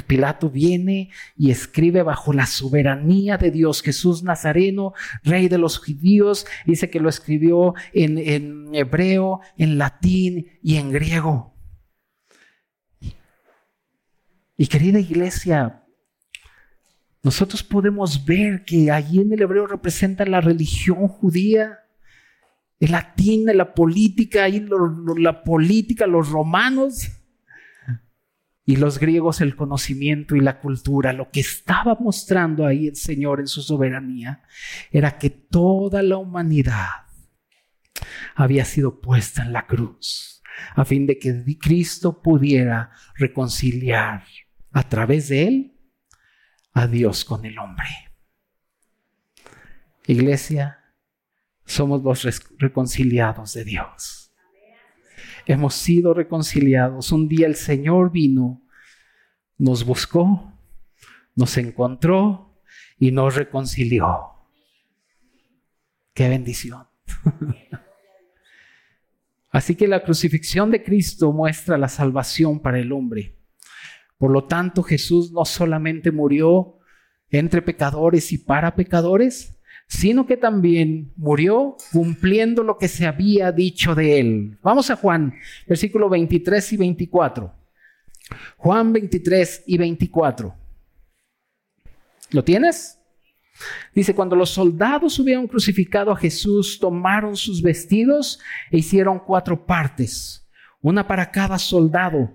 Pilato 0.07 0.49
viene 0.49 1.11
y 1.37 1.51
escribe 1.51 2.01
bajo 2.01 2.33
la 2.33 2.47
soberanía 2.47 3.37
de 3.37 3.51
Dios, 3.51 3.83
Jesús 3.83 4.23
Nazareno, 4.23 4.93
rey 5.23 5.47
de 5.47 5.59
los 5.59 5.77
judíos, 5.77 6.47
dice 6.65 6.89
que 6.89 6.99
lo 6.99 7.07
escribió 7.07 7.75
en, 7.93 8.73
hebreo, 8.73 9.41
en 9.57 9.77
latín 9.77 10.47
y 10.63 10.77
en 10.77 10.91
griego. 10.91 11.53
Y 14.57 14.67
querida 14.67 14.99
iglesia, 14.99 15.83
nosotros 17.21 17.61
podemos 17.61 18.25
ver 18.25 18.65
que 18.65 18.89
allí 18.89 19.21
en 19.21 19.31
el 19.33 19.41
hebreo 19.43 19.67
representa 19.67 20.25
la 20.25 20.41
religión 20.41 21.07
judía, 21.07 21.79
el 22.79 22.91
latín, 22.91 23.45
la 23.45 23.73
política, 23.73 24.45
ahí 24.45 24.65
la 25.17 25.43
política, 25.43 26.07
los 26.07 26.29
romanos 26.29 27.18
y 28.69 28.75
los 28.75 28.99
griegos 28.99 29.41
el 29.41 29.55
conocimiento 29.55 30.35
y 30.35 30.41
la 30.41 30.59
cultura. 30.59 31.11
Lo 31.11 31.31
que 31.31 31.39
estaba 31.39 31.97
mostrando 31.99 32.67
ahí 32.67 32.87
el 32.87 32.95
Señor 32.95 33.39
en 33.39 33.47
su 33.47 33.63
soberanía 33.63 34.43
era 34.91 35.17
que 35.17 35.31
toda 35.31 36.03
la 36.03 36.17
humanidad 36.17 37.07
había 38.35 38.65
sido 38.65 39.01
puesta 39.01 39.41
en 39.41 39.53
la 39.53 39.65
cruz 39.65 40.43
a 40.75 40.85
fin 40.85 41.07
de 41.07 41.17
que 41.17 41.43
Cristo 41.59 42.21
pudiera 42.21 42.91
reconciliar 43.15 44.23
a 44.71 44.87
través 44.87 45.29
de 45.29 45.47
él 45.47 45.79
a 46.73 46.85
Dios 46.85 47.25
con 47.25 47.45
el 47.45 47.57
hombre. 47.57 47.87
Iglesia, 50.05 50.77
somos 51.65 52.03
los 52.03 52.43
reconciliados 52.59 53.51
de 53.55 53.63
Dios 53.63 54.18
hemos 55.49 55.73
sido 55.73 56.13
reconciliados. 56.13 57.11
Un 57.11 57.27
día 57.27 57.47
el 57.47 57.55
Señor 57.55 58.11
vino, 58.11 58.61
nos 59.57 59.83
buscó, 59.83 60.53
nos 61.35 61.57
encontró 61.57 62.61
y 62.99 63.11
nos 63.11 63.35
reconcilió. 63.35 64.05
Qué 66.13 66.29
bendición. 66.29 66.87
Así 69.49 69.73
que 69.73 69.87
la 69.87 70.03
crucifixión 70.03 70.69
de 70.69 70.83
Cristo 70.83 71.33
muestra 71.33 71.79
la 71.79 71.89
salvación 71.89 72.59
para 72.59 72.77
el 72.79 72.91
hombre. 72.91 73.39
Por 74.19 74.29
lo 74.29 74.45
tanto, 74.45 74.83
Jesús 74.83 75.31
no 75.31 75.45
solamente 75.45 76.11
murió 76.11 76.77
entre 77.29 77.63
pecadores 77.63 78.31
y 78.31 78.37
para 78.37 78.75
pecadores, 78.75 79.58
sino 79.89 80.27
que 80.27 80.37
también 80.37 81.11
murió 81.17 81.75
cumpliendo 81.91 82.63
lo 82.63 82.77
que 82.77 82.87
se 82.87 83.07
había 83.07 83.51
dicho 83.51 83.95
de 83.95 84.19
él. 84.19 84.59
Vamos 84.61 84.91
a 84.91 84.95
Juan, 84.95 85.33
versículo 85.67 86.07
23 86.09 86.73
y 86.73 86.77
24. 86.77 87.53
Juan 88.57 88.93
23 88.93 89.63
y 89.65 89.77
24. 89.79 90.55
¿Lo 92.29 92.43
tienes? 92.43 92.99
Dice, 93.95 94.13
cuando 94.13 94.35
los 94.35 94.51
soldados 94.51 95.17
hubieron 95.17 95.47
crucificado 95.47 96.11
a 96.11 96.17
Jesús, 96.17 96.77
tomaron 96.79 97.35
sus 97.35 97.63
vestidos 97.63 98.39
e 98.69 98.77
hicieron 98.77 99.17
cuatro 99.17 99.65
partes, 99.65 100.47
una 100.81 101.07
para 101.07 101.31
cada 101.31 101.57
soldado. 101.57 102.31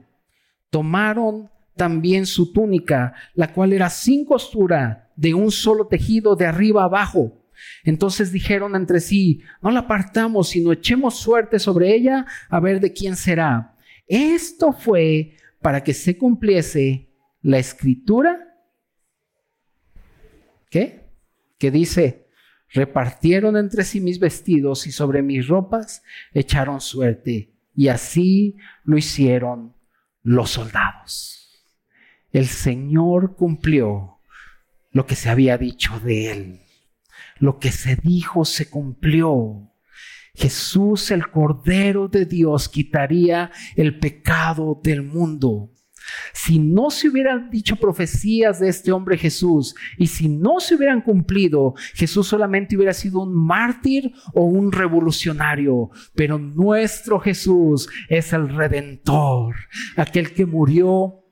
Tomaron 0.71 1.49
también 1.77 2.27
su 2.27 2.53
túnica, 2.53 3.14
la 3.35 3.53
cual 3.53 3.73
era 3.73 3.88
sin 3.90 4.25
costura, 4.25 5.12
de 5.14 5.35
un 5.35 5.53
solo 5.53 5.87
tejido 5.87 6.35
de 6.35 6.47
arriba 6.47 6.83
abajo 6.83 7.43
entonces 7.85 8.33
dijeron 8.33 8.77
entre 8.77 9.00
sí, 9.00 9.42
no 9.62 9.70
la 9.70 9.81
apartamos, 9.81 10.48
sino 10.50 10.72
echemos 10.72 11.18
suerte 11.18 11.59
sobre 11.59 11.94
ella 11.94 12.27
a 12.48 12.61
ver 12.61 12.81
de 12.81 12.92
quién 12.92 13.16
será. 13.16 13.77
Esto 14.07 14.72
fue 14.72 15.37
para 15.61 15.83
que 15.83 15.94
se 15.94 16.16
cumpliese 16.18 17.09
la 17.42 17.59
escritura. 17.59 18.40
¿Qué? 20.70 21.05
que 21.59 21.70
dice, 21.70 22.29
repartieron 22.72 23.57
entre 23.57 23.85
sí 23.85 24.00
mis 24.00 24.18
vestidos 24.18 24.87
y 24.87 24.92
sobre 24.92 25.22
mis 25.22 25.48
ropas 25.48 26.03
echaron 26.33 26.81
suerte. 26.81 27.55
Y 27.74 27.88
así 27.88 28.57
lo 28.85 28.98
hicieron 28.98 29.74
los 30.22 30.50
soldados. 30.50 31.64
El 32.33 32.46
Señor 32.46 33.37
cumplió 33.37 34.18
lo 34.90 35.07
que 35.07 35.16
se 35.16 35.31
había 35.31 35.57
dicho 35.57 35.98
de 36.00 36.33
él. 36.33 36.61
Lo 37.38 37.59
que 37.59 37.72
se 37.72 37.96
dijo 37.96 38.44
se 38.44 38.68
cumplió. 38.68 39.70
Jesús, 40.35 41.11
el 41.11 41.31
Cordero 41.31 42.09
de 42.09 42.27
Dios, 42.27 42.68
quitaría 42.68 43.50
el 43.77 43.98
pecado 43.98 44.81
del 44.83 45.03
mundo. 45.03 45.70
Si 46.33 46.59
no 46.59 46.90
se 46.90 47.09
hubieran 47.09 47.50
dicho 47.50 47.77
profecías 47.77 48.61
de 48.61 48.68
este 48.68 48.92
hombre 48.92 49.16
Jesús 49.16 49.74
y 49.96 50.09
si 50.09 50.29
no 50.29 50.61
se 50.61 50.74
hubieran 50.74 51.00
cumplido, 51.00 51.74
Jesús 51.94 52.27
solamente 52.27 52.77
hubiera 52.77 52.92
sido 52.92 53.20
un 53.20 53.35
mártir 53.35 54.12
o 54.35 54.44
un 54.44 54.70
revolucionario. 54.72 55.90
Pero 56.14 56.38
nuestro 56.38 57.20
Jesús 57.20 57.88
es 58.09 58.33
el 58.33 58.48
redentor, 58.48 59.55
aquel 59.96 60.35
que 60.35 60.46
murió 60.46 61.23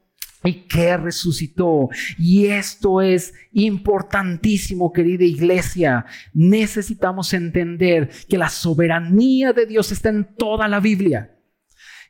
y 0.44 0.66
que 0.66 0.96
resucitó. 0.96 1.88
Y 2.18 2.46
esto 2.46 3.00
es 3.00 3.34
importantísimo, 3.52 4.92
querida 4.92 5.24
iglesia. 5.24 6.04
Necesitamos 6.32 7.32
entender 7.32 8.10
que 8.28 8.38
la 8.38 8.48
soberanía 8.48 9.52
de 9.52 9.66
Dios 9.66 9.92
está 9.92 10.08
en 10.08 10.34
toda 10.36 10.68
la 10.68 10.80
Biblia. 10.80 11.38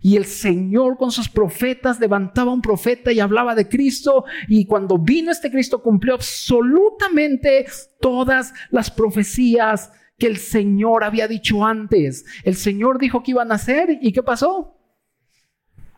Y 0.04 0.16
el 0.16 0.24
Señor 0.24 0.96
con 0.96 1.12
sus 1.12 1.28
profetas 1.28 2.00
levantaba 2.00 2.52
un 2.52 2.60
profeta 2.60 3.12
y 3.12 3.20
hablaba 3.20 3.54
de 3.54 3.68
Cristo. 3.68 4.24
Y 4.48 4.66
cuando 4.66 4.98
vino 4.98 5.30
este 5.30 5.50
Cristo 5.50 5.80
cumplió 5.80 6.14
absolutamente 6.14 7.66
todas 8.00 8.52
las 8.70 8.90
profecías 8.90 9.92
que 10.18 10.26
el 10.26 10.38
Señor 10.38 11.04
había 11.04 11.28
dicho 11.28 11.64
antes. 11.64 12.24
El 12.42 12.56
Señor 12.56 12.98
dijo 12.98 13.22
que 13.22 13.30
iban 13.30 13.52
a 13.52 13.56
hacer 13.56 13.98
y 14.00 14.12
¿qué 14.12 14.22
pasó? 14.24 14.76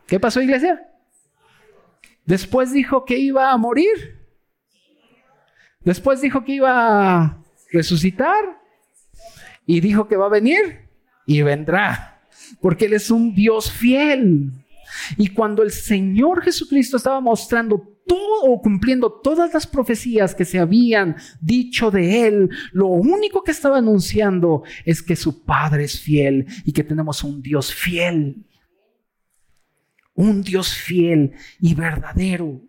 ¿Qué 0.05 0.19
pasó 0.19 0.39
iglesia? 0.39 0.94
Después 2.25 2.73
dijo 2.73 3.05
que 3.05 3.17
iba 3.17 3.51
a 3.51 3.57
morir. 3.57 4.19
Después 5.81 6.21
dijo 6.21 6.43
que 6.43 6.53
iba 6.53 7.23
a 7.23 7.43
resucitar. 7.71 8.61
Y 9.65 9.79
dijo 9.79 10.07
que 10.07 10.15
va 10.15 10.27
a 10.27 10.29
venir 10.29 10.89
y 11.25 11.41
vendrá 11.41 12.15
porque 12.61 12.85
Él 12.85 12.93
es 12.93 13.09
un 13.11 13.33
Dios 13.33 13.71
fiel. 13.71 14.51
Y 15.17 15.29
cuando 15.29 15.63
el 15.63 15.71
Señor 15.71 16.41
Jesucristo 16.41 16.97
estaba 16.97 17.19
mostrando 17.19 17.91
todo 18.07 18.43
o 18.43 18.61
cumpliendo 18.61 19.11
todas 19.11 19.53
las 19.53 19.65
profecías 19.65 20.35
que 20.35 20.45
se 20.45 20.59
habían 20.59 21.15
dicho 21.41 21.89
de 21.89 22.27
Él, 22.27 22.49
lo 22.71 22.87
único 22.87 23.43
que 23.43 23.51
estaba 23.51 23.79
anunciando 23.79 24.63
es 24.85 25.01
que 25.01 25.15
su 25.15 25.43
Padre 25.43 25.85
es 25.85 25.99
fiel 25.99 26.45
y 26.63 26.71
que 26.71 26.83
tenemos 26.83 27.23
un 27.23 27.41
Dios 27.41 27.73
fiel. 27.73 28.45
Un 30.15 30.41
Dios 30.41 30.73
fiel 30.73 31.33
y 31.59 31.75
verdadero. 31.75 32.61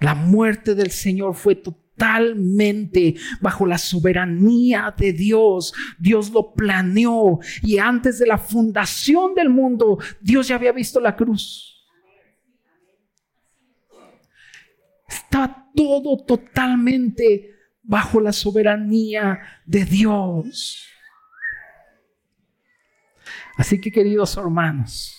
La 0.00 0.14
muerte 0.14 0.74
del 0.74 0.90
Señor 0.90 1.34
fue 1.34 1.54
total 1.54 1.82
totalmente 2.02 3.14
bajo 3.40 3.66
la 3.66 3.78
soberanía 3.78 4.94
de 4.96 5.12
Dios. 5.12 5.72
Dios 5.98 6.30
lo 6.30 6.52
planeó 6.52 7.38
y 7.62 7.78
antes 7.78 8.18
de 8.18 8.26
la 8.26 8.38
fundación 8.38 9.34
del 9.34 9.50
mundo, 9.50 9.98
Dios 10.20 10.48
ya 10.48 10.56
había 10.56 10.72
visto 10.72 11.00
la 11.00 11.14
cruz. 11.14 11.86
Está 15.08 15.68
todo 15.74 16.24
totalmente 16.24 17.50
bajo 17.82 18.20
la 18.20 18.32
soberanía 18.32 19.40
de 19.66 19.84
Dios. 19.84 20.88
Así 23.56 23.80
que 23.80 23.90
queridos 23.90 24.36
hermanos, 24.36 25.18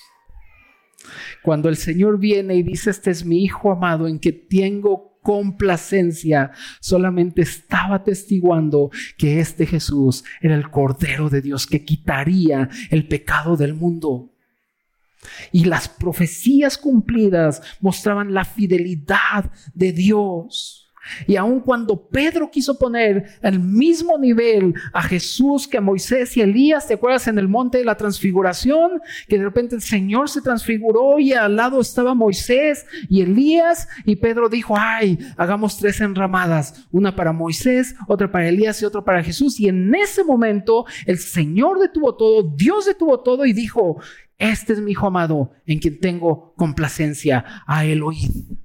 cuando 1.43 1.69
el 1.69 1.75
Señor 1.75 2.17
viene 2.17 2.55
y 2.55 2.63
dice, 2.63 2.89
este 2.89 3.11
es 3.11 3.25
mi 3.25 3.43
Hijo 3.43 3.71
amado 3.71 4.07
en 4.07 4.19
que 4.19 4.31
tengo 4.31 5.19
complacencia, 5.21 6.51
solamente 6.79 7.41
estaba 7.41 8.03
testiguando 8.03 8.91
que 9.17 9.39
este 9.39 9.65
Jesús 9.65 10.23
era 10.41 10.55
el 10.55 10.69
Cordero 10.69 11.29
de 11.29 11.41
Dios 11.41 11.65
que 11.65 11.83
quitaría 11.83 12.69
el 12.89 13.07
pecado 13.07 13.55
del 13.55 13.73
mundo. 13.73 14.33
Y 15.51 15.65
las 15.65 15.87
profecías 15.87 16.77
cumplidas 16.77 17.61
mostraban 17.79 18.33
la 18.33 18.43
fidelidad 18.43 19.51
de 19.73 19.93
Dios. 19.93 20.82
Y 21.27 21.35
aun 21.35 21.59
cuando 21.59 22.07
Pedro 22.07 22.49
quiso 22.49 22.77
poner 22.77 23.25
al 23.41 23.59
mismo 23.59 24.17
nivel 24.17 24.73
a 24.93 25.01
Jesús 25.01 25.67
que 25.67 25.77
a 25.77 25.81
Moisés 25.81 26.35
y 26.37 26.41
Elías, 26.41 26.87
¿te 26.87 26.95
acuerdas 26.95 27.27
en 27.27 27.37
el 27.37 27.47
monte 27.47 27.77
de 27.77 27.85
la 27.85 27.97
transfiguración? 27.97 29.01
Que 29.27 29.37
de 29.37 29.43
repente 29.43 29.75
el 29.75 29.81
Señor 29.81 30.29
se 30.29 30.41
transfiguró 30.41 31.19
y 31.19 31.33
al 31.33 31.55
lado 31.55 31.81
estaba 31.81 32.13
Moisés 32.13 32.85
y 33.09 33.21
Elías 33.21 33.87
y 34.05 34.15
Pedro 34.15 34.49
dijo, 34.49 34.75
ay, 34.77 35.19
hagamos 35.37 35.77
tres 35.77 36.01
enramadas, 36.01 36.87
una 36.91 37.15
para 37.15 37.31
Moisés, 37.31 37.95
otra 38.07 38.31
para 38.31 38.47
Elías 38.47 38.81
y 38.81 38.85
otra 38.85 39.03
para 39.03 39.23
Jesús. 39.23 39.59
Y 39.59 39.67
en 39.67 39.93
ese 39.95 40.23
momento 40.23 40.85
el 41.05 41.17
Señor 41.17 41.79
detuvo 41.79 42.15
todo, 42.15 42.43
Dios 42.55 42.85
detuvo 42.85 43.19
todo 43.21 43.45
y 43.45 43.53
dijo, 43.53 44.01
este 44.37 44.73
es 44.73 44.81
mi 44.81 44.91
hijo 44.91 45.07
amado 45.07 45.51
en 45.65 45.79
quien 45.79 45.99
tengo 45.99 46.53
complacencia, 46.55 47.63
a 47.65 47.83
oíd. 47.83 48.62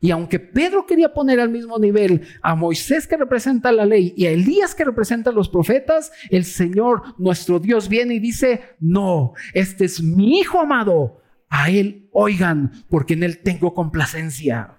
Y 0.00 0.10
aunque 0.10 0.38
Pedro 0.38 0.84
quería 0.84 1.14
poner 1.14 1.40
al 1.40 1.48
mismo 1.48 1.78
nivel 1.78 2.26
a 2.42 2.54
Moisés 2.54 3.06
que 3.06 3.16
representa 3.16 3.72
la 3.72 3.86
ley 3.86 4.12
y 4.16 4.26
a 4.26 4.30
Elías 4.30 4.74
que 4.74 4.84
representa 4.84 5.30
a 5.30 5.32
los 5.32 5.48
profetas, 5.48 6.12
el 6.30 6.44
Señor, 6.44 7.14
nuestro 7.18 7.58
Dios, 7.58 7.88
viene 7.88 8.14
y 8.14 8.18
dice, 8.18 8.76
no, 8.78 9.32
este 9.54 9.86
es 9.86 10.02
mi 10.02 10.38
Hijo 10.38 10.60
amado, 10.60 11.22
a 11.48 11.70
Él 11.70 12.08
oigan, 12.12 12.84
porque 12.90 13.14
en 13.14 13.22
Él 13.22 13.38
tengo 13.38 13.72
complacencia. 13.72 14.78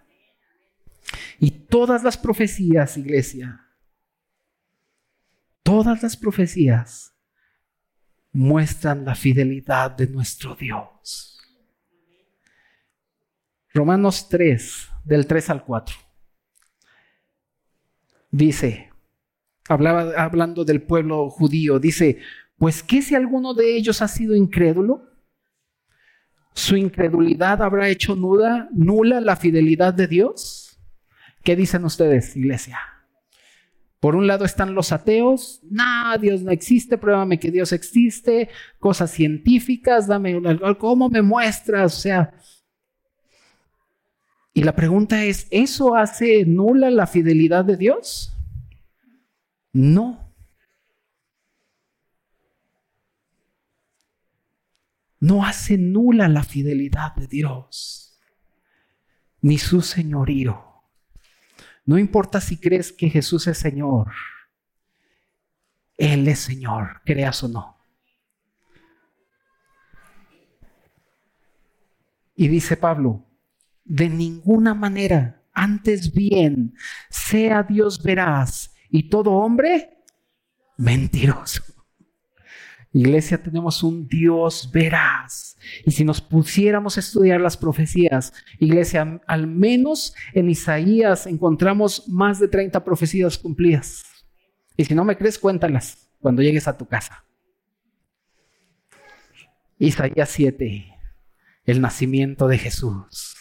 Y 1.39 1.51
todas 1.51 2.03
las 2.03 2.17
profecías, 2.17 2.97
iglesia, 2.97 3.65
todas 5.63 6.03
las 6.03 6.15
profecías 6.15 7.13
muestran 8.31 9.03
la 9.03 9.15
fidelidad 9.15 9.91
de 9.91 10.07
nuestro 10.07 10.55
Dios. 10.55 11.39
Romanos 13.73 14.29
3, 14.29 14.89
del 15.07 15.25
3 15.25 15.49
al 15.49 15.63
4. 15.63 15.95
Dice, 18.29 18.91
hablaba, 19.69 20.11
hablando 20.17 20.65
del 20.65 20.81
pueblo 20.81 21.29
judío, 21.29 21.79
dice, 21.79 22.19
pues 22.57 22.83
¿qué 22.83 23.01
si 23.01 23.15
alguno 23.15 23.53
de 23.53 23.75
ellos 23.75 24.01
ha 24.01 24.07
sido 24.07 24.35
incrédulo? 24.35 25.03
¿Su 26.53 26.75
incredulidad 26.75 27.61
habrá 27.61 27.87
hecho 27.87 28.15
nula, 28.15 28.67
nula 28.73 29.21
la 29.21 29.35
fidelidad 29.35 29.93
de 29.93 30.07
Dios? 30.07 30.79
¿Qué 31.43 31.55
dicen 31.55 31.85
ustedes, 31.85 32.35
iglesia? 32.35 32.79
Por 33.99 34.15
un 34.15 34.27
lado 34.27 34.43
están 34.43 34.75
los 34.75 34.91
ateos, 34.91 35.61
no, 35.69 36.17
Dios 36.19 36.41
no 36.43 36.51
existe, 36.51 36.97
pruébame 36.97 37.39
que 37.39 37.49
Dios 37.49 37.71
existe, 37.71 38.49
cosas 38.79 39.09
científicas, 39.11 40.07
dame, 40.07 40.39
¿cómo 40.77 41.09
me 41.09 41.21
muestras? 41.21 41.97
O 41.97 41.99
sea, 41.99 42.33
y 44.57 44.63
la 44.63 44.73
pregunta 44.73 45.23
es, 45.23 45.45
¿eso 45.51 45.93
hace 45.93 46.43
nula 46.43 46.89
la 46.89 47.05
fidelidad 47.05 47.63
de 47.63 47.77
Dios? 47.77 48.35
No. 49.71 50.33
No 55.19 55.45
hace 55.45 55.77
nula 55.77 56.27
la 56.27 56.41
fidelidad 56.41 57.13
de 57.15 57.27
Dios, 57.27 58.19
ni 59.41 59.59
su 59.59 59.83
señorío. 59.83 60.81
No 61.85 61.99
importa 61.99 62.41
si 62.41 62.57
crees 62.57 62.91
que 62.91 63.11
Jesús 63.11 63.45
es 63.45 63.59
Señor, 63.59 64.11
Él 65.97 66.27
es 66.27 66.39
Señor, 66.39 67.01
creas 67.05 67.43
o 67.43 67.47
no. 67.47 67.77
Y 72.35 72.47
dice 72.47 72.75
Pablo, 72.75 73.26
de 73.87 74.09
ninguna 74.09 74.73
manera. 74.73 75.41
Antes 75.53 76.13
bien, 76.13 76.75
sea 77.09 77.63
Dios 77.63 78.01
veraz 78.03 78.75
y 78.89 79.09
todo 79.09 79.31
hombre 79.31 79.97
mentiroso. 80.77 81.63
Iglesia, 82.93 83.41
tenemos 83.41 83.83
un 83.83 84.07
Dios 84.07 84.69
veraz. 84.71 85.57
Y 85.85 85.91
si 85.91 86.03
nos 86.03 86.21
pusiéramos 86.21 86.97
a 86.97 86.99
estudiar 86.99 87.41
las 87.41 87.57
profecías, 87.57 88.33
iglesia, 88.59 89.21
al 89.27 89.47
menos 89.47 90.15
en 90.33 90.49
Isaías 90.49 91.27
encontramos 91.27 92.07
más 92.07 92.39
de 92.39 92.47
30 92.47 92.83
profecías 92.83 93.37
cumplidas. 93.37 94.03
Y 94.77 94.85
si 94.85 94.95
no 94.95 95.03
me 95.03 95.17
crees, 95.17 95.37
cuéntalas 95.37 96.09
cuando 96.19 96.41
llegues 96.41 96.67
a 96.67 96.77
tu 96.77 96.87
casa. 96.87 97.23
Isaías 99.79 100.29
7, 100.29 100.85
el 101.65 101.81
nacimiento 101.81 102.47
de 102.47 102.57
Jesús. 102.57 103.36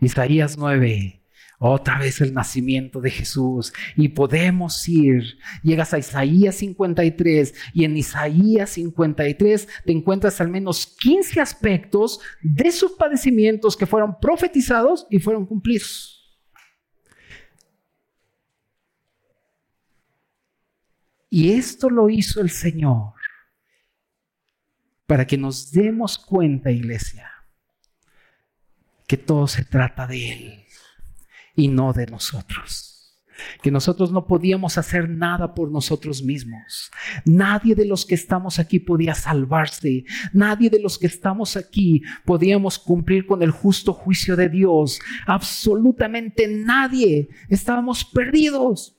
Isaías 0.00 0.56
9, 0.58 1.22
Otra 1.58 1.98
vez 1.98 2.20
el 2.20 2.34
nacimiento 2.34 3.00
de 3.00 3.10
Jesús. 3.10 3.72
Y 3.96 4.08
podemos 4.08 4.86
ir. 4.88 5.38
Llegas 5.62 5.94
a 5.94 5.98
Isaías 5.98 6.56
53 6.56 7.54
y 7.72 7.84
en 7.84 7.96
Isaías 7.96 8.70
53 8.70 9.68
te 9.84 9.92
encuentras 9.92 10.40
al 10.40 10.48
menos 10.48 10.86
15 11.00 11.40
aspectos 11.40 12.20
de 12.42 12.70
sus 12.70 12.92
padecimientos 12.92 13.76
que 13.76 13.86
fueron 13.86 14.18
profetizados 14.20 15.06
y 15.10 15.18
fueron 15.18 15.46
cumplidos. 15.46 16.16
Y 21.30 21.52
esto 21.52 21.90
lo 21.90 22.08
hizo 22.08 22.40
el 22.40 22.50
Señor 22.50 23.14
para 25.06 25.26
que 25.26 25.38
nos 25.38 25.70
demos 25.70 26.18
cuenta, 26.18 26.70
iglesia, 26.70 27.30
que 29.06 29.16
todo 29.16 29.46
se 29.46 29.64
trata 29.64 30.06
de 30.06 30.32
Él 30.32 30.64
y 31.54 31.68
no 31.68 31.92
de 31.92 32.06
nosotros. 32.06 32.92
Que 33.62 33.70
nosotros 33.70 34.12
no 34.12 34.26
podíamos 34.26 34.78
hacer 34.78 35.10
nada 35.10 35.54
por 35.54 35.70
nosotros 35.70 36.22
mismos. 36.22 36.90
Nadie 37.26 37.74
de 37.74 37.84
los 37.84 38.06
que 38.06 38.14
estamos 38.14 38.58
aquí 38.58 38.80
podía 38.80 39.14
salvarse. 39.14 40.04
Nadie 40.32 40.70
de 40.70 40.80
los 40.80 40.98
que 40.98 41.06
estamos 41.06 41.56
aquí 41.56 42.02
podíamos 42.24 42.78
cumplir 42.78 43.26
con 43.26 43.42
el 43.42 43.50
justo 43.50 43.92
juicio 43.92 44.36
de 44.36 44.48
Dios. 44.48 45.00
Absolutamente 45.26 46.48
nadie. 46.48 47.28
Estábamos 47.50 48.04
perdidos. 48.04 48.95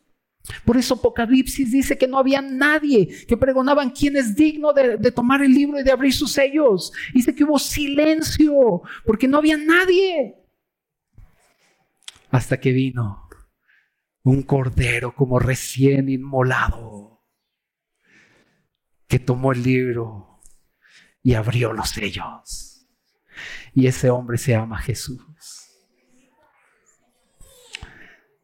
Por 0.64 0.78
eso 0.78 0.96
Apocalipsis 0.96 1.72
dice 1.72 1.98
que 1.98 2.08
no 2.08 2.18
había 2.18 2.42
nadie 2.42 3.26
que 3.28 3.38
pregonaban 3.38 3.90
quién 3.90 4.16
es 4.16 4.36
digno 4.36 4.74
de, 4.74 5.12
tomar 5.12 5.42
el 5.42 5.54
libro 5.54 5.80
y 5.80 5.84
de 5.84 5.92
abrir 5.92 6.14
sus 6.14 6.32
sellos. 6.32 6.92
Dice 7.14 7.36
que 7.36 7.44
hubo 7.44 7.60
silencio 7.60 8.82
porque 9.06 9.28
no 9.28 9.38
había 9.38 9.58
nadie 9.58 10.36
hasta 12.30 12.60
que 12.60 12.72
vino 12.72 13.28
un 14.24 14.44
cordero 14.44 15.16
como 15.16 15.40
recién 15.40 16.10
inmolado, 16.10 17.26
que 19.08 19.20
tomó 19.20 19.54
el 19.54 19.64
libro 19.64 20.42
y 21.24 21.34
abrió 21.36 21.72
los 21.72 21.90
sellos. 21.90 22.88
Y 23.74 23.88
ese 23.88 24.10
hombre 24.10 24.38
se 24.38 24.52
llama 24.52 24.80
Jesús. 24.80 25.22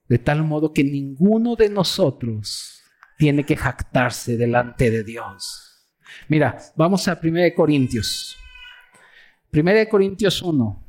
De 0.08 0.18
tal 0.18 0.44
modo 0.44 0.74
que 0.74 0.84
ninguno 0.84 1.56
de 1.56 1.70
nosotros 1.70 2.82
tiene 3.18 3.46
que 3.46 3.56
jactarse 3.56 4.38
delante 4.38 4.92
de 4.92 5.04
Dios. 5.04 5.88
Mira, 6.28 6.58
vamos 6.76 7.08
a 7.08 7.20
1 7.22 7.56
Corintios. 7.56 8.38
1 9.52 9.90
Corintios 9.90 10.42
1. 10.42 10.84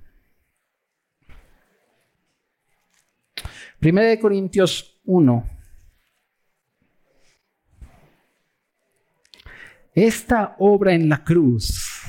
Primera 3.79 4.09
de 4.09 4.19
Corintios 4.19 4.99
1. 5.05 5.51
Esta 9.95 10.57
obra 10.59 10.95
en 10.95 11.09
la 11.09 11.23
cruz 11.23 12.03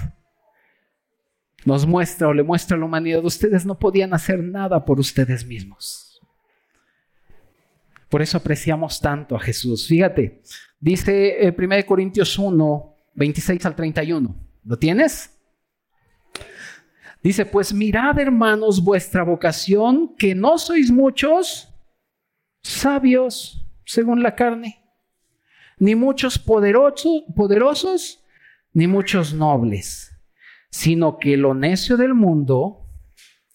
nos 1.66 1.86
muestra 1.86 2.30
o 2.30 2.34
le 2.34 2.44
muestra 2.44 2.78
a 2.78 2.80
la 2.80 2.86
humanidad, 2.86 3.26
ustedes 3.26 3.66
no 3.66 3.78
podían 3.78 4.14
hacer 4.14 4.42
nada 4.42 4.86
por 4.86 5.00
ustedes 5.00 5.46
mismos. 5.46 6.05
Por 8.16 8.22
eso 8.22 8.38
apreciamos 8.38 9.02
tanto 9.02 9.36
a 9.36 9.40
Jesús. 9.42 9.88
Fíjate, 9.90 10.42
dice 10.80 11.54
1 11.54 11.76
eh, 11.76 11.86
Corintios 11.86 12.40
1, 12.40 12.98
26 13.14 13.66
al 13.66 13.76
31. 13.76 14.34
¿Lo 14.64 14.80
tienes? 14.80 15.38
Dice, 17.22 17.46
pues 17.46 17.74
mirad 17.74 18.18
hermanos 18.18 18.82
vuestra 18.82 19.22
vocación, 19.24 20.16
que 20.16 20.34
no 20.34 20.58
sois 20.58 20.92
muchos 20.92 21.68
sabios 22.64 23.68
según 23.84 24.24
la 24.24 24.34
carne, 24.34 24.82
ni 25.78 25.94
muchos 25.94 26.40
poderosos, 26.40 27.26
poderosos, 27.36 28.24
ni 28.72 28.88
muchos 28.88 29.34
nobles, 29.34 30.16
sino 30.70 31.18
que 31.18 31.36
lo 31.36 31.54
necio 31.54 31.98
del 31.98 32.14
mundo 32.14 32.85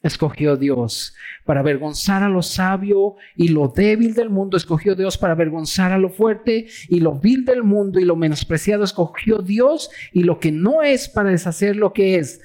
escogió 0.02 0.56
Dios 0.56 1.14
para 1.44 1.60
avergonzar 1.60 2.22
a 2.22 2.28
lo 2.28 2.42
sabio 2.42 3.16
y 3.36 3.48
lo 3.48 3.68
débil 3.68 4.14
del 4.14 4.30
mundo 4.30 4.56
escogió 4.56 4.94
Dios 4.94 5.18
para 5.18 5.34
avergonzar 5.34 5.92
a 5.92 5.98
lo 5.98 6.08
fuerte 6.08 6.66
y 6.88 7.00
lo 7.00 7.18
vil 7.18 7.44
del 7.44 7.62
mundo 7.62 8.00
y 8.00 8.04
lo 8.04 8.16
menospreciado 8.16 8.84
escogió 8.84 9.38
Dios 9.38 9.90
y 10.12 10.22
lo 10.22 10.38
que 10.38 10.52
no 10.52 10.82
es 10.82 11.08
para 11.08 11.30
deshacer 11.30 11.76
lo 11.76 11.92
que 11.92 12.16
es 12.16 12.40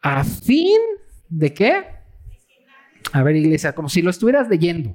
a 0.00 0.22
fin 0.22 0.78
de 1.28 1.54
qué? 1.54 1.86
A 3.12 3.22
ver, 3.22 3.36
iglesia, 3.36 3.74
como 3.74 3.88
si 3.88 4.02
lo 4.02 4.10
estuvieras 4.10 4.48
leyendo. 4.48 4.94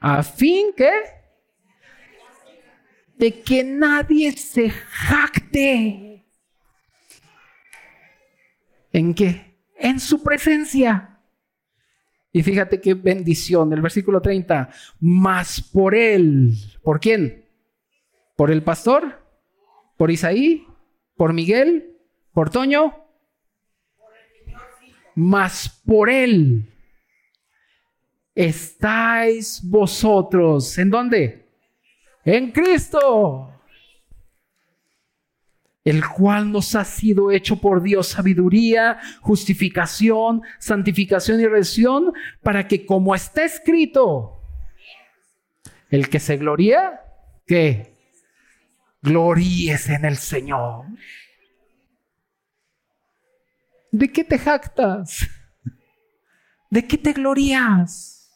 A 0.00 0.22
fin 0.22 0.72
que 0.76 0.90
de 3.16 3.42
que 3.42 3.62
nadie 3.62 4.32
se 4.32 4.70
jacte. 4.70 6.26
¿En 8.92 9.14
qué? 9.14 9.51
En 9.82 10.00
su 10.00 10.22
presencia. 10.22 11.18
Y 12.32 12.42
fíjate 12.42 12.80
qué 12.80 12.94
bendición, 12.94 13.72
el 13.72 13.82
versículo 13.82 14.22
30, 14.22 14.70
más 15.00 15.60
por 15.60 15.94
él. 15.94 16.54
¿Por 16.82 16.98
quién? 17.00 17.44
¿Por 18.36 18.50
el 18.50 18.62
pastor? 18.62 19.22
¿Por 19.98 20.10
Isaí? 20.10 20.66
¿Por 21.16 21.34
Miguel? 21.34 21.98
¿Por 22.32 22.48
Toño? 22.48 23.02
mas 25.14 25.68
por 25.84 26.08
Él 26.08 26.68
estáis 28.34 29.60
vosotros. 29.62 30.76
¿En 30.78 30.90
dónde? 30.90 31.48
En 32.24 32.50
Cristo. 32.50 33.51
El 35.84 36.06
cual 36.06 36.52
nos 36.52 36.74
ha 36.76 36.84
sido 36.84 37.30
hecho 37.30 37.60
por 37.60 37.82
Dios 37.82 38.08
sabiduría, 38.08 39.00
justificación, 39.20 40.42
santificación 40.58 41.40
y 41.40 41.46
redención, 41.46 42.12
para 42.42 42.68
que 42.68 42.86
como 42.86 43.14
está 43.14 43.44
escrito, 43.44 44.40
el 45.90 46.08
que 46.08 46.20
se 46.20 46.36
gloría, 46.36 47.00
que 47.46 47.96
gloríes 49.02 49.88
en 49.88 50.04
el 50.04 50.16
Señor. 50.16 50.86
¿De 53.90 54.10
qué 54.10 54.24
te 54.24 54.38
jactas? 54.38 55.28
¿De 56.70 56.86
qué 56.86 56.96
te 56.96 57.12
glorías? 57.12 58.30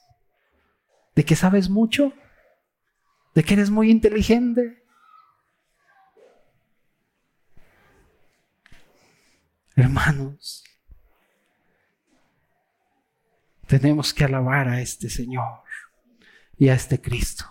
¿De 1.15 1.25
que 1.25 1.35
sabes 1.35 1.71
mucho? 1.71 2.13
¿De 3.35 3.43
que 3.43 3.55
eres 3.55 3.71
muy 3.71 3.91
inteligente? 3.91 4.86
Hermanos, 9.77 10.65
tenemos 13.67 14.15
que 14.15 14.25
alabar 14.25 14.69
a 14.69 14.81
este 14.81 15.11
Señor 15.11 15.61
y 16.57 16.71
a 16.71 16.75
este 16.75 16.99
Cristo. 16.99 17.45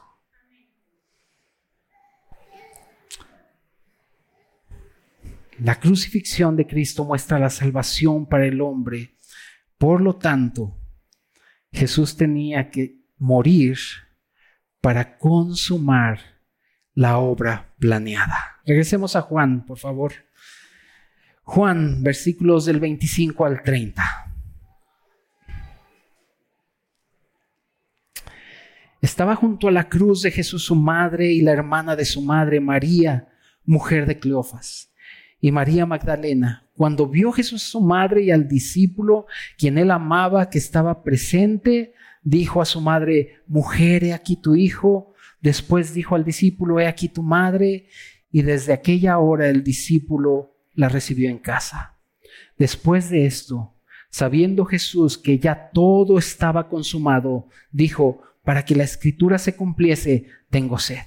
La 5.59 5.79
crucifixión 5.79 6.57
de 6.57 6.65
Cristo 6.65 7.05
muestra 7.05 7.37
la 7.37 7.51
salvación 7.51 8.25
para 8.25 8.47
el 8.47 8.59
hombre. 8.59 9.15
Por 9.77 10.01
lo 10.01 10.15
tanto, 10.15 10.75
Jesús 11.71 12.17
tenía 12.17 12.71
que 12.71 13.03
morir 13.19 13.77
para 14.81 15.19
consumar 15.19 16.19
la 16.95 17.19
obra 17.19 17.75
planeada. 17.77 18.61
Regresemos 18.65 19.15
a 19.15 19.21
Juan, 19.21 19.63
por 19.65 19.77
favor. 19.77 20.24
Juan, 21.45 22.01
versículos 22.01 22.65
del 22.65 22.79
25 22.79 23.45
al 23.45 23.61
30. 23.61 24.03
Estaba 28.99 29.35
junto 29.35 29.67
a 29.67 29.71
la 29.71 29.87
cruz 29.87 30.23
de 30.23 30.31
Jesús 30.31 30.65
su 30.65 30.75
madre 30.75 31.31
y 31.31 31.41
la 31.41 31.51
hermana 31.51 31.95
de 31.95 32.03
su 32.03 32.23
madre, 32.23 32.59
María, 32.59 33.29
mujer 33.63 34.07
de 34.07 34.17
Cleofas 34.17 34.91
y 35.39 35.51
María 35.51 35.85
Magdalena, 35.85 36.67
cuando 36.73 37.07
vio 37.07 37.31
Jesús 37.31 37.61
su 37.61 37.79
madre 37.79 38.23
y 38.23 38.31
al 38.31 38.47
discípulo, 38.47 39.27
quien 39.59 39.77
él 39.77 39.91
amaba, 39.91 40.49
que 40.49 40.57
estaba 40.57 41.03
presente, 41.03 41.93
dijo 42.23 42.59
a 42.59 42.65
su 42.65 42.81
madre, 42.81 43.43
mujer, 43.45 44.03
he 44.03 44.13
aquí 44.13 44.35
tu 44.35 44.55
hijo. 44.55 45.13
Después 45.41 45.93
dijo 45.93 46.15
al 46.15 46.25
discípulo, 46.25 46.79
he 46.79 46.87
aquí 46.87 47.07
tu 47.07 47.21
madre. 47.21 47.87
Y 48.31 48.41
desde 48.41 48.73
aquella 48.73 49.19
hora 49.19 49.47
el 49.47 49.63
discípulo 49.63 50.54
la 50.75 50.89
recibió 50.89 51.29
en 51.29 51.39
casa. 51.39 51.97
Después 52.57 53.09
de 53.09 53.25
esto, 53.25 53.75
sabiendo 54.09 54.65
Jesús 54.65 55.17
que 55.17 55.39
ya 55.39 55.71
todo 55.73 56.17
estaba 56.17 56.69
consumado, 56.69 57.47
dijo, 57.71 58.21
para 58.43 58.63
que 58.63 58.75
la 58.75 58.83
escritura 58.83 59.37
se 59.37 59.55
cumpliese, 59.55 60.27
tengo 60.49 60.77
sed. 60.77 61.01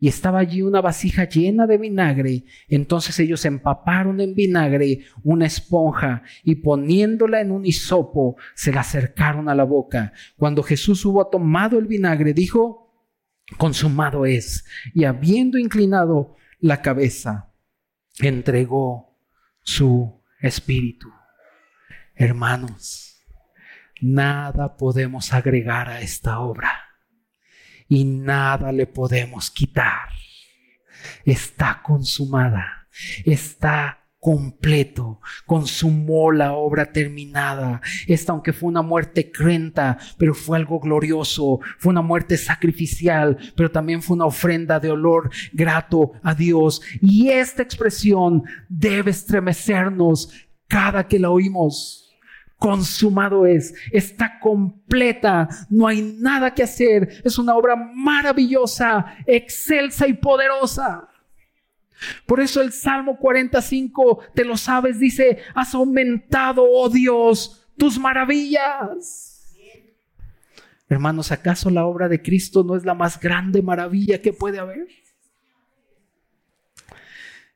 y 0.00 0.08
estaba 0.08 0.40
allí 0.40 0.60
una 0.60 0.82
vasija 0.82 1.26
llena 1.26 1.66
de 1.66 1.78
vinagre. 1.78 2.44
Entonces 2.68 3.18
ellos 3.20 3.44
empaparon 3.46 4.20
en 4.20 4.34
vinagre 4.34 5.04
una 5.22 5.46
esponja 5.46 6.22
y 6.42 6.56
poniéndola 6.56 7.40
en 7.40 7.50
un 7.50 7.64
hisopo, 7.64 8.36
se 8.54 8.72
la 8.72 8.80
acercaron 8.80 9.48
a 9.48 9.54
la 9.54 9.64
boca. 9.64 10.12
Cuando 10.36 10.62
Jesús 10.62 11.04
hubo 11.06 11.26
tomado 11.28 11.78
el 11.78 11.86
vinagre, 11.86 12.34
dijo, 12.34 12.92
consumado 13.56 14.26
es. 14.26 14.66
Y 14.92 15.04
habiendo 15.04 15.56
inclinado 15.56 16.36
la 16.60 16.82
cabeza, 16.82 17.53
entregó 18.18 19.18
su 19.62 20.22
espíritu. 20.40 21.12
Hermanos, 22.14 23.24
nada 24.00 24.76
podemos 24.76 25.32
agregar 25.32 25.88
a 25.88 26.00
esta 26.00 26.38
obra 26.40 26.72
y 27.88 28.04
nada 28.04 28.72
le 28.72 28.86
podemos 28.86 29.50
quitar. 29.50 30.08
Está 31.24 31.82
consumada, 31.82 32.88
está 33.24 34.03
completo, 34.24 35.20
consumó 35.44 36.32
la 36.32 36.54
obra 36.54 36.90
terminada. 36.90 37.82
Esta, 38.06 38.32
aunque 38.32 38.54
fue 38.54 38.70
una 38.70 38.80
muerte 38.80 39.30
cruenta, 39.30 39.98
pero 40.16 40.32
fue 40.32 40.56
algo 40.56 40.80
glorioso, 40.80 41.60
fue 41.76 41.90
una 41.90 42.00
muerte 42.00 42.38
sacrificial, 42.38 43.36
pero 43.54 43.70
también 43.70 44.00
fue 44.00 44.16
una 44.16 44.24
ofrenda 44.24 44.80
de 44.80 44.90
olor 44.90 45.28
grato 45.52 46.12
a 46.22 46.34
Dios. 46.34 46.80
Y 47.02 47.28
esta 47.28 47.62
expresión 47.62 48.44
debe 48.66 49.10
estremecernos 49.10 50.30
cada 50.68 51.06
que 51.06 51.18
la 51.18 51.28
oímos 51.28 52.00
consumado 52.56 53.44
es, 53.44 53.74
está 53.92 54.38
completa, 54.40 55.50
no 55.68 55.86
hay 55.86 56.00
nada 56.00 56.54
que 56.54 56.62
hacer, 56.62 57.20
es 57.22 57.36
una 57.36 57.54
obra 57.54 57.76
maravillosa, 57.76 59.16
excelsa 59.26 60.08
y 60.08 60.14
poderosa. 60.14 61.10
Por 62.26 62.40
eso 62.40 62.60
el 62.60 62.72
Salmo 62.72 63.18
45, 63.18 64.20
te 64.34 64.44
lo 64.44 64.56
sabes, 64.56 64.98
dice, 64.98 65.38
has 65.54 65.74
aumentado, 65.74 66.64
oh 66.68 66.88
Dios, 66.88 67.66
tus 67.76 67.98
maravillas. 67.98 69.30
Hermanos, 70.88 71.32
¿acaso 71.32 71.70
la 71.70 71.86
obra 71.86 72.08
de 72.08 72.22
Cristo 72.22 72.62
no 72.62 72.76
es 72.76 72.84
la 72.84 72.94
más 72.94 73.18
grande 73.18 73.62
maravilla 73.62 74.20
que 74.20 74.32
puede 74.32 74.58
haber? 74.58 74.86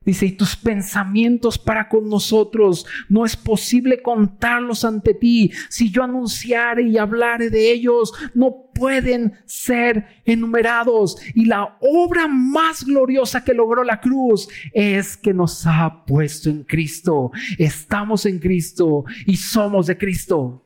Dice, 0.08 0.24
y 0.24 0.32
tus 0.32 0.56
pensamientos 0.56 1.58
para 1.58 1.86
con 1.86 2.08
nosotros, 2.08 2.86
no 3.10 3.26
es 3.26 3.36
posible 3.36 4.00
contarlos 4.00 4.86
ante 4.86 5.12
ti. 5.12 5.52
Si 5.68 5.90
yo 5.90 6.02
anunciare 6.02 6.84
y 6.84 6.96
hablare 6.96 7.50
de 7.50 7.70
ellos, 7.70 8.14
no 8.32 8.70
pueden 8.72 9.34
ser 9.44 10.22
enumerados. 10.24 11.18
Y 11.34 11.44
la 11.44 11.76
obra 11.82 12.26
más 12.26 12.86
gloriosa 12.86 13.44
que 13.44 13.52
logró 13.52 13.84
la 13.84 14.00
cruz 14.00 14.48
es 14.72 15.14
que 15.14 15.34
nos 15.34 15.66
ha 15.66 16.06
puesto 16.06 16.48
en 16.48 16.64
Cristo. 16.64 17.30
Estamos 17.58 18.24
en 18.24 18.38
Cristo 18.38 19.04
y 19.26 19.36
somos 19.36 19.88
de 19.88 19.98
Cristo. 19.98 20.64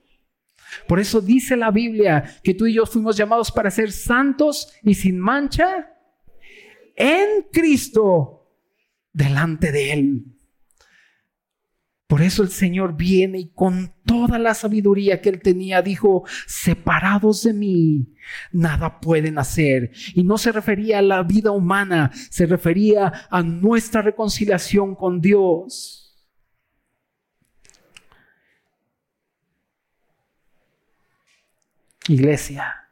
Por 0.86 1.00
eso 1.00 1.20
dice 1.20 1.56
la 1.56 1.72
Biblia 1.72 2.38
que 2.44 2.54
tú 2.54 2.66
y 2.66 2.74
yo 2.74 2.86
fuimos 2.86 3.16
llamados 3.16 3.50
para 3.50 3.72
ser 3.72 3.90
santos 3.90 4.72
y 4.84 4.94
sin 4.94 5.18
mancha 5.18 5.88
en 6.94 7.46
Cristo 7.52 8.41
delante 9.12 9.72
de 9.72 9.92
Él. 9.92 10.24
Por 12.12 12.20
eso 12.20 12.42
el 12.42 12.50
Señor 12.50 12.94
viene 12.94 13.38
y 13.38 13.52
con 13.54 13.94
toda 14.04 14.38
la 14.38 14.52
sabiduría 14.52 15.22
que 15.22 15.30
Él 15.30 15.40
tenía 15.40 15.80
dijo, 15.80 16.24
separados 16.46 17.44
de 17.44 17.54
mí, 17.54 18.14
nada 18.52 19.00
pueden 19.00 19.38
hacer. 19.38 19.92
Y 20.14 20.22
no 20.22 20.36
se 20.36 20.52
refería 20.52 20.98
a 20.98 21.02
la 21.02 21.22
vida 21.22 21.52
humana, 21.52 22.10
se 22.28 22.44
refería 22.44 23.26
a 23.30 23.42
nuestra 23.42 24.02
reconciliación 24.02 24.94
con 24.94 25.22
Dios. 25.22 26.02
Iglesia, 32.08 32.90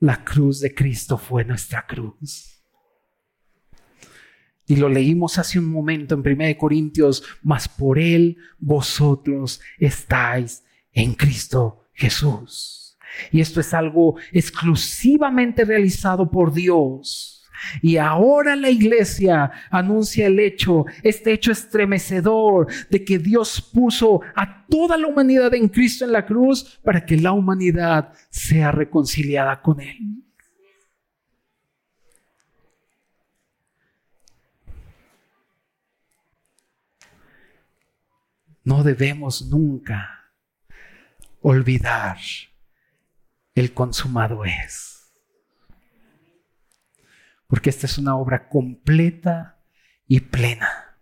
la 0.00 0.24
cruz 0.24 0.58
de 0.58 0.74
Cristo 0.74 1.16
fue 1.16 1.44
nuestra 1.44 1.86
cruz. 1.86 2.59
Y 4.70 4.76
lo 4.76 4.88
leímos 4.88 5.36
hace 5.36 5.58
un 5.58 5.64
momento 5.66 6.14
en 6.14 6.20
1 6.20 6.56
Corintios, 6.56 7.24
mas 7.42 7.66
por 7.66 7.98
él 7.98 8.36
vosotros 8.60 9.60
estáis 9.80 10.62
en 10.92 11.14
Cristo 11.14 11.88
Jesús. 11.92 12.96
Y 13.32 13.40
esto 13.40 13.58
es 13.58 13.74
algo 13.74 14.14
exclusivamente 14.30 15.64
realizado 15.64 16.30
por 16.30 16.52
Dios. 16.52 17.42
Y 17.82 17.96
ahora 17.96 18.54
la 18.54 18.70
iglesia 18.70 19.50
anuncia 19.72 20.28
el 20.28 20.38
hecho, 20.38 20.86
este 21.02 21.32
hecho 21.32 21.50
estremecedor 21.50 22.68
de 22.90 23.04
que 23.04 23.18
Dios 23.18 23.60
puso 23.74 24.20
a 24.36 24.66
toda 24.68 24.96
la 24.96 25.08
humanidad 25.08 25.52
en 25.52 25.66
Cristo 25.66 26.04
en 26.04 26.12
la 26.12 26.24
cruz 26.24 26.78
para 26.84 27.04
que 27.04 27.16
la 27.16 27.32
humanidad 27.32 28.12
sea 28.30 28.70
reconciliada 28.70 29.60
con 29.62 29.80
Él. 29.80 30.29
No 38.70 38.84
debemos 38.84 39.42
nunca 39.46 40.30
olvidar 41.42 42.18
el 43.56 43.74
consumado 43.74 44.44
es. 44.44 45.12
Porque 47.48 47.68
esta 47.68 47.86
es 47.86 47.98
una 47.98 48.14
obra 48.14 48.48
completa 48.48 49.60
y 50.06 50.20
plena. 50.20 50.96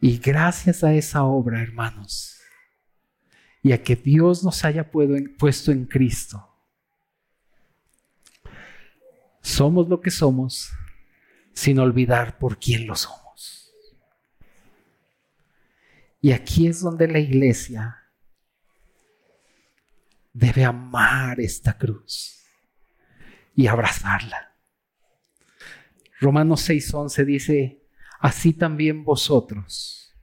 Y 0.00 0.18
gracias 0.18 0.82
a 0.82 0.92
esa 0.92 1.22
obra, 1.22 1.62
hermanos, 1.62 2.40
y 3.62 3.70
a 3.70 3.80
que 3.80 3.94
Dios 3.94 4.42
nos 4.42 4.64
haya 4.64 4.90
puesto 4.90 5.70
en 5.70 5.84
Cristo, 5.84 6.44
somos 9.40 9.88
lo 9.88 10.00
que 10.00 10.10
somos 10.10 10.72
sin 11.52 11.78
olvidar 11.78 12.38
por 12.38 12.58
quién 12.58 12.88
lo 12.88 12.96
somos. 12.96 13.27
Y 16.20 16.32
aquí 16.32 16.66
es 16.66 16.80
donde 16.80 17.06
la 17.08 17.18
iglesia 17.18 17.96
debe 20.32 20.64
amar 20.64 21.40
esta 21.40 21.76
cruz 21.76 22.42
y 23.54 23.66
abrazarla. 23.66 24.54
Romanos 26.20 26.68
6:11 26.68 27.24
dice, 27.24 27.82
así 28.18 28.52
también 28.52 29.04
vosotros, 29.04 30.14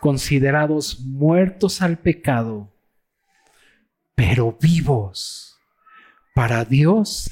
considerados 0.00 1.00
muertos 1.00 1.80
al 1.80 1.98
pecado, 1.98 2.74
pero 4.14 4.56
vivos 4.60 5.58
para 6.34 6.64
Dios 6.64 7.30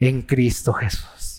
en 0.00 0.22
Cristo 0.22 0.72
Jesús. 0.72 1.33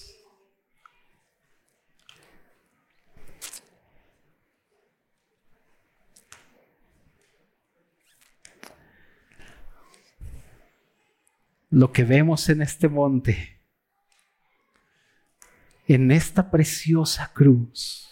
Lo 11.76 11.91
que 11.91 12.05
vemos 12.05 12.47
en 12.47 12.61
este 12.61 12.88
monte, 12.88 13.59
en 15.89 16.09
esta 16.09 16.49
preciosa 16.49 17.34
cruz, 17.34 18.07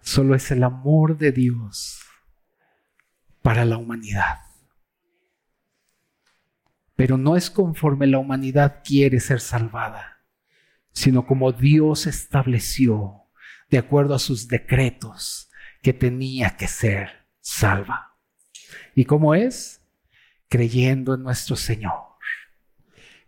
solo 0.00 0.34
es 0.34 0.50
el 0.50 0.64
amor 0.64 1.18
de 1.18 1.30
Dios 1.30 2.00
para 3.42 3.66
la 3.66 3.76
humanidad. 3.76 4.38
Pero 6.96 7.18
no 7.18 7.36
es 7.36 7.50
conforme 7.50 8.06
la 8.06 8.18
humanidad 8.18 8.80
quiere 8.82 9.20
ser 9.20 9.40
salvada, 9.40 10.22
sino 10.92 11.26
como 11.26 11.52
Dios 11.52 12.06
estableció, 12.06 13.24
de 13.68 13.76
acuerdo 13.76 14.14
a 14.14 14.18
sus 14.18 14.48
decretos, 14.48 15.50
que 15.82 15.92
tenía 15.92 16.56
que 16.56 16.66
ser 16.66 17.26
salva. 17.42 18.16
¿Y 18.94 19.04
cómo 19.04 19.34
es? 19.34 19.77
Creyendo 20.48 21.14
en 21.14 21.22
nuestro 21.22 21.56
Señor, 21.56 22.16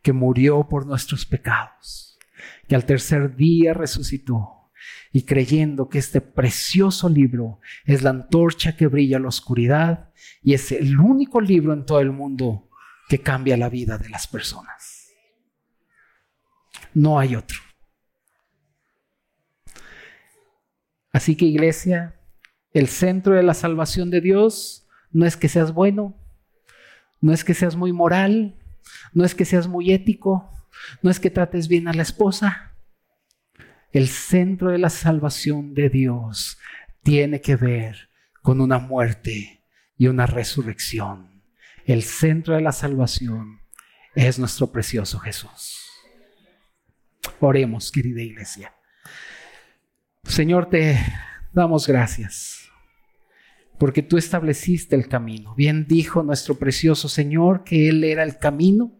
que 0.02 0.12
murió 0.12 0.66
por 0.68 0.86
nuestros 0.86 1.26
pecados, 1.26 2.18
que 2.66 2.74
al 2.74 2.86
tercer 2.86 3.36
día 3.36 3.74
resucitó 3.74 4.70
y 5.12 5.24
creyendo 5.24 5.88
que 5.88 5.98
este 5.98 6.20
precioso 6.20 7.08
libro 7.08 7.60
es 7.84 8.02
la 8.02 8.10
antorcha 8.10 8.76
que 8.76 8.86
brilla 8.86 9.16
en 9.16 9.24
la 9.24 9.28
oscuridad 9.28 10.10
y 10.42 10.54
es 10.54 10.72
el 10.72 10.98
único 10.98 11.40
libro 11.40 11.72
en 11.72 11.84
todo 11.84 12.00
el 12.00 12.12
mundo 12.12 12.70
que 13.08 13.20
cambia 13.20 13.56
la 13.56 13.68
vida 13.68 13.98
de 13.98 14.08
las 14.08 14.26
personas. 14.26 15.08
No 16.94 17.18
hay 17.18 17.36
otro. 17.36 17.58
Así 21.12 21.36
que 21.36 21.44
iglesia, 21.44 22.20
el 22.72 22.86
centro 22.86 23.34
de 23.34 23.42
la 23.42 23.54
salvación 23.54 24.10
de 24.10 24.20
Dios 24.20 24.88
no 25.10 25.26
es 25.26 25.36
que 25.36 25.48
seas 25.48 25.74
bueno, 25.74 26.19
No 27.20 27.32
es 27.32 27.44
que 27.44 27.54
seas 27.54 27.76
muy 27.76 27.92
moral, 27.92 28.56
no 29.12 29.24
es 29.24 29.34
que 29.34 29.44
seas 29.44 29.68
muy 29.68 29.92
ético, 29.92 30.50
no 31.02 31.10
es 31.10 31.20
que 31.20 31.30
trates 31.30 31.68
bien 31.68 31.88
a 31.88 31.92
la 31.92 32.02
esposa. 32.02 32.74
El 33.92 34.08
centro 34.08 34.70
de 34.70 34.78
la 34.78 34.90
salvación 34.90 35.74
de 35.74 35.88
Dios 35.90 36.58
tiene 37.02 37.40
que 37.40 37.56
ver 37.56 38.08
con 38.42 38.60
una 38.60 38.78
muerte 38.78 39.64
y 39.96 40.06
una 40.06 40.26
resurrección. 40.26 41.42
El 41.84 42.02
centro 42.02 42.54
de 42.54 42.62
la 42.62 42.72
salvación 42.72 43.60
es 44.14 44.38
nuestro 44.38 44.70
precioso 44.70 45.18
Jesús. 45.18 45.76
Oremos, 47.40 47.90
querida 47.90 48.22
iglesia. 48.22 48.74
Señor, 50.24 50.68
te 50.68 50.98
damos 51.52 51.86
gracias 51.86 52.59
porque 53.80 54.02
tú 54.02 54.18
estableciste 54.18 54.94
el 54.94 55.08
camino. 55.08 55.54
Bien 55.54 55.86
dijo 55.88 56.22
nuestro 56.22 56.56
precioso 56.56 57.08
Señor 57.08 57.64
que 57.64 57.88
Él 57.88 58.04
era 58.04 58.24
el 58.24 58.36
camino, 58.36 58.92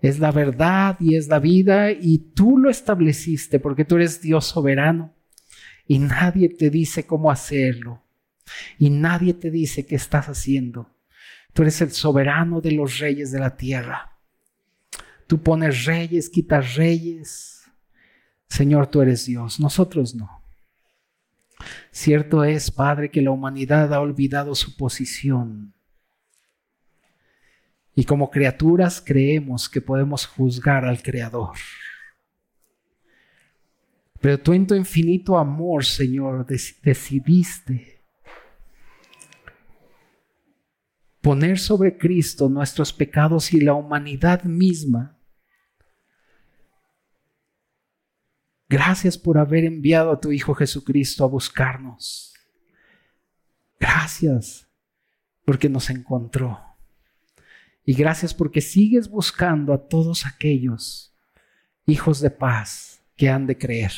es 0.00 0.18
la 0.18 0.32
verdad 0.32 0.96
y 0.98 1.14
es 1.14 1.28
la 1.28 1.38
vida 1.38 1.92
y 1.92 2.18
tú 2.34 2.58
lo 2.58 2.68
estableciste 2.68 3.60
porque 3.60 3.84
tú 3.84 3.94
eres 3.94 4.20
Dios 4.20 4.46
soberano 4.46 5.14
y 5.86 6.00
nadie 6.00 6.48
te 6.48 6.68
dice 6.68 7.06
cómo 7.06 7.30
hacerlo 7.30 8.02
y 8.76 8.90
nadie 8.90 9.34
te 9.34 9.52
dice 9.52 9.86
qué 9.86 9.94
estás 9.94 10.28
haciendo. 10.28 10.90
Tú 11.52 11.62
eres 11.62 11.80
el 11.80 11.92
soberano 11.92 12.60
de 12.60 12.72
los 12.72 12.98
reyes 12.98 13.30
de 13.30 13.38
la 13.38 13.56
tierra. 13.56 14.18
Tú 15.28 15.40
pones 15.44 15.84
reyes, 15.84 16.28
quitas 16.28 16.74
reyes. 16.74 17.70
Señor, 18.48 18.88
tú 18.88 19.00
eres 19.00 19.26
Dios, 19.26 19.60
nosotros 19.60 20.16
no. 20.16 20.41
Cierto 21.90 22.44
es, 22.44 22.70
Padre, 22.70 23.10
que 23.10 23.22
la 23.22 23.30
humanidad 23.30 23.92
ha 23.92 24.00
olvidado 24.00 24.54
su 24.54 24.76
posición. 24.76 25.74
Y 27.94 28.04
como 28.04 28.30
criaturas 28.30 29.02
creemos 29.04 29.68
que 29.68 29.80
podemos 29.80 30.26
juzgar 30.26 30.84
al 30.84 31.02
Creador. 31.02 31.56
Pero 34.20 34.38
tú 34.38 34.52
en 34.52 34.66
tu 34.66 34.74
infinito 34.74 35.36
amor, 35.36 35.84
Señor, 35.84 36.46
decidiste 36.46 38.02
poner 41.20 41.58
sobre 41.58 41.96
Cristo 41.96 42.48
nuestros 42.48 42.92
pecados 42.92 43.52
y 43.52 43.60
la 43.60 43.74
humanidad 43.74 44.44
misma 44.44 45.16
Gracias 48.72 49.18
por 49.18 49.36
haber 49.36 49.66
enviado 49.66 50.10
a 50.10 50.18
tu 50.18 50.32
Hijo 50.32 50.54
Jesucristo 50.54 51.24
a 51.24 51.28
buscarnos. 51.28 52.32
Gracias 53.78 54.66
porque 55.44 55.68
nos 55.68 55.90
encontró. 55.90 56.58
Y 57.84 57.92
gracias 57.92 58.32
porque 58.32 58.62
sigues 58.62 59.10
buscando 59.10 59.74
a 59.74 59.88
todos 59.88 60.24
aquellos 60.24 61.14
hijos 61.84 62.22
de 62.22 62.30
paz 62.30 63.04
que 63.14 63.28
han 63.28 63.46
de 63.46 63.58
creer. 63.58 63.92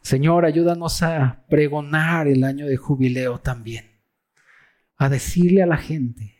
Señor, 0.00 0.46
ayúdanos 0.46 1.02
a 1.02 1.44
pregonar 1.50 2.26
el 2.26 2.42
año 2.42 2.66
de 2.66 2.78
jubileo 2.78 3.38
también, 3.38 4.00
a 4.96 5.10
decirle 5.10 5.62
a 5.62 5.66
la 5.66 5.76
gente 5.76 6.38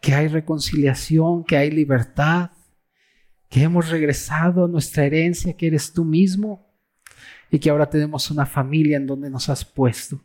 que 0.00 0.12
hay 0.12 0.26
reconciliación, 0.26 1.44
que 1.44 1.56
hay 1.56 1.70
libertad, 1.70 2.50
que 3.52 3.62
hemos 3.62 3.90
regresado 3.90 4.64
a 4.64 4.68
nuestra 4.68 5.04
herencia, 5.04 5.54
que 5.54 5.66
eres 5.66 5.92
tú 5.92 6.06
mismo, 6.06 6.74
y 7.50 7.58
que 7.58 7.68
ahora 7.68 7.90
tenemos 7.90 8.30
una 8.30 8.46
familia 8.46 8.96
en 8.96 9.06
donde 9.06 9.28
nos 9.28 9.50
has 9.50 9.62
puesto. 9.62 10.18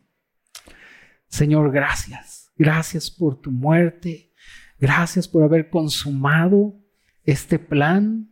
Señor, 1.28 1.74
gracias. 1.74 2.54
Gracias 2.56 3.12
por 3.12 3.42
tu 3.42 3.52
muerte. 3.52 4.32
Gracias 4.80 5.28
por 5.28 5.44
haber 5.44 5.70
consumado 5.70 6.80
este 7.26 7.60
plan. 7.60 8.30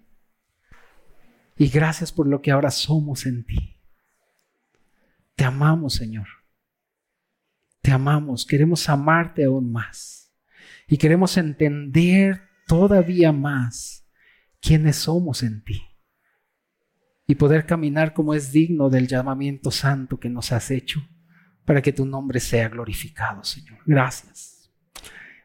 Y 1.57 1.67
gracias 1.67 2.13
por 2.13 2.25
lo 2.25 2.41
que 2.41 2.51
ahora 2.51 2.71
somos 2.71 3.25
en 3.25 3.45
ti. 3.45 3.77
Te 5.35 5.43
amamos, 5.43 5.95
Señor. 5.95 6.27
Te 7.81 7.91
amamos. 7.91 8.45
Queremos 8.45 8.87
amarte 8.87 9.43
aún 9.43 9.73
más. 9.73 10.31
Y 10.87 10.95
queremos 10.95 11.35
entender 11.35 12.43
todavía 12.65 13.33
más 13.33 14.04
quiénes 14.65 14.95
somos 14.95 15.43
en 15.43 15.63
ti 15.63 15.83
y 17.27 17.35
poder 17.35 17.65
caminar 17.65 18.13
como 18.13 18.33
es 18.33 18.51
digno 18.51 18.89
del 18.89 19.07
llamamiento 19.07 19.71
santo 19.71 20.19
que 20.19 20.29
nos 20.29 20.51
has 20.51 20.71
hecho 20.71 21.07
para 21.65 21.81
que 21.81 21.93
tu 21.93 22.05
nombre 22.05 22.39
sea 22.39 22.69
glorificado, 22.69 23.43
Señor. 23.43 23.79
Gracias. 23.85 24.71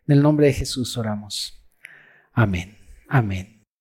En 0.06 0.16
el 0.16 0.22
nombre 0.22 0.46
de 0.46 0.52
Jesús 0.52 0.96
oramos. 0.96 1.62
Amén. 2.32 2.76
Amén. 3.08 3.59